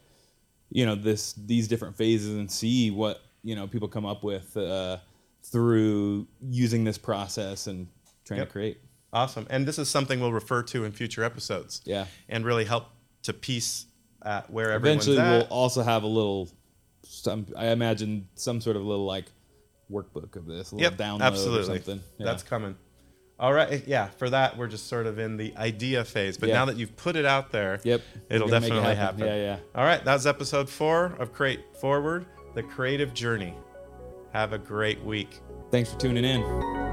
you 0.70 0.84
know 0.86 0.94
this 0.94 1.32
these 1.46 1.66
different 1.68 1.96
phases 1.96 2.34
and 2.34 2.50
see 2.50 2.90
what 2.90 3.22
you 3.42 3.54
know 3.56 3.66
people 3.66 3.88
come 3.88 4.06
up 4.06 4.22
with 4.24 4.56
uh, 4.56 4.96
through 5.44 6.26
using 6.40 6.84
this 6.84 6.98
process 6.98 7.66
and 7.66 7.86
trying 8.24 8.38
Yep. 8.38 8.48
to 8.48 8.52
create 8.52 8.80
Awesome. 9.12 9.46
And 9.48 9.66
this 9.66 9.78
is 9.78 9.88
something 9.88 10.20
we'll 10.20 10.32
refer 10.32 10.62
to 10.64 10.84
in 10.84 10.92
future 10.92 11.24
episodes. 11.24 11.80
Yeah. 11.86 12.06
And 12.28 12.44
really 12.44 12.66
help 12.66 12.88
to 13.22 13.32
piece 13.32 13.86
at 14.24 14.50
where 14.50 14.72
everyone's 14.72 15.06
eventually 15.06 15.18
at. 15.18 15.30
we'll 15.30 15.46
also 15.48 15.82
have 15.82 16.02
a 16.02 16.06
little 16.06 16.48
some 17.04 17.46
i 17.56 17.66
imagine 17.68 18.26
some 18.34 18.60
sort 18.60 18.76
of 18.76 18.82
little 18.82 19.04
like 19.06 19.26
workbook 19.90 20.34
of 20.36 20.46
this 20.46 20.72
a 20.72 20.74
little 20.74 20.90
Yep, 20.90 20.96
download 20.98 21.20
absolutely. 21.22 21.60
or 21.60 21.64
something 21.76 22.00
Yeah. 22.18 22.26
That's 22.26 22.42
coming. 22.42 22.76
All 23.38 23.52
right. 23.52 23.70
Eh, 23.70 23.80
yeah. 23.86 24.06
For 24.08 24.30
that, 24.30 24.56
we're 24.56 24.66
just 24.66 24.86
sort 24.88 25.06
of 25.06 25.18
in 25.18 25.36
the 25.36 25.54
idea 25.58 26.04
phase. 26.06 26.38
But 26.38 26.48
Yeah. 26.48 26.54
now 26.54 26.64
that 26.64 26.76
you've 26.78 26.96
put 26.96 27.16
it 27.16 27.26
out 27.26 27.52
there, 27.52 27.78
Yep. 27.84 28.00
it'll 28.30 28.46
We're 28.46 28.50
gonna 28.50 28.60
make 28.62 28.70
it 28.70 28.74
definitely 28.74 28.96
happen. 28.96 29.20
happen. 29.20 29.38
Yeah, 29.40 29.44
yeah. 29.56 29.58
All 29.74 29.84
right. 29.84 30.02
That 30.04 30.14
was 30.14 30.26
episode 30.26 30.68
four 30.70 31.14
of 31.18 31.32
Create 31.34 31.60
Forward, 31.76 32.24
the 32.54 32.62
creative 32.62 33.12
journey. 33.12 33.54
Have 34.32 34.52
a 34.54 34.58
great 34.58 35.04
week. 35.04 35.38
thanks 35.70 35.92
for 35.92 35.98
tuning 36.00 36.24
in 36.24 36.85